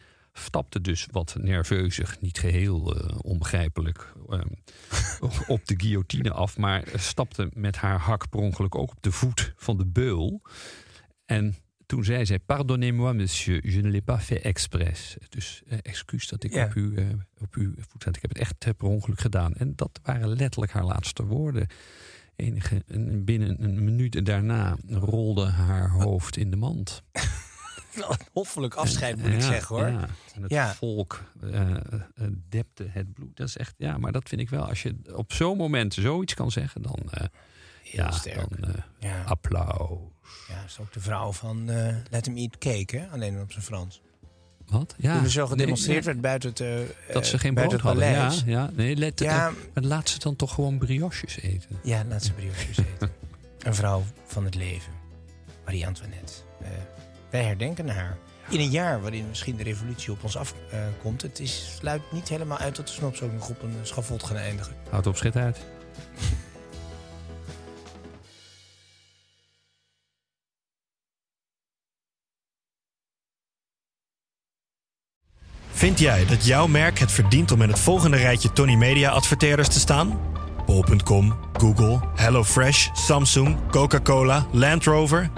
[0.44, 4.48] stapte dus wat nerveuzig, niet geheel eh, onbegrijpelijk, ehm,
[5.46, 6.56] op de guillotine af.
[6.56, 10.42] Maar stapte met haar hak per ongeluk ook op de voet van de beul.
[11.26, 15.16] En toen zei zij, pardonnez-moi monsieur, je ne l'ai pas fait exprès.
[15.28, 16.64] Dus eh, excuus dat ik Ja.
[16.64, 17.06] op, uw, eh,
[17.38, 18.16] op uw voet zat.
[18.16, 19.54] Ik heb het echt per ongeluk gedaan.
[19.54, 21.66] En dat waren letterlijk haar laatste woorden.
[22.36, 27.02] Enige, en binnen een minuut daarna rolde haar hoofd in de mand.
[27.94, 29.88] Wel een hoffelijk afscheid moet ik Ja, zeggen hoor.
[29.88, 30.08] Ja.
[30.34, 30.74] En het Ja.
[30.74, 31.76] volk eh, eh,
[32.48, 33.36] depte het bloed.
[33.36, 34.64] Dat is echt, ja, maar dat vind ik wel.
[34.68, 37.26] Als je op zo'n moment zoiets kan zeggen, dan, eh,
[37.82, 38.60] ja, sterk.
[38.60, 39.22] dan Ja.
[39.22, 39.98] applaus.
[40.48, 41.64] Ja, is ook de vrouw van
[42.10, 43.08] Let Him Eat Cake, hè?
[43.08, 44.00] alleen op zijn Frans.
[44.66, 44.94] Wat?
[44.98, 48.08] Ja, Toen er zo gedemonstreerd nee, werd buiten het, dat ze geen brood hadden.
[48.10, 49.52] Ja, ja, nee, let, Ja.
[49.74, 51.80] maar laat ze dan toch gewoon brioches eten.
[51.82, 53.10] Ja, laat ze brioches eten.
[53.66, 54.92] Een vrouw van het leven.
[55.64, 56.32] Marie-Antoinette.
[56.62, 56.68] Eh,
[57.30, 58.16] wij herdenken haar.
[58.48, 61.22] In een jaar waarin misschien de revolutie op ons afkomt.
[61.22, 64.36] het is, sluit niet helemaal uit dat de snops ook nog op een schavot gaan
[64.36, 64.74] eindigen.
[64.90, 65.58] Houd op, schit uit.
[75.78, 79.68] Vind jij dat jouw merk het verdient om in het volgende rijtje Tony Media adverteerders
[79.68, 80.20] te staan?
[80.66, 85.30] Bol.com, Google, HelloFresh, Samsung, Coca-Cola, Land Rover?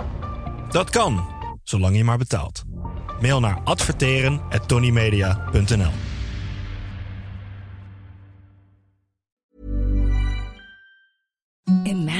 [0.70, 1.39] Dat kan,
[1.70, 2.64] zolang je maar betaalt.
[3.20, 6.09] Mail naar adverteren@tonymedia.nl.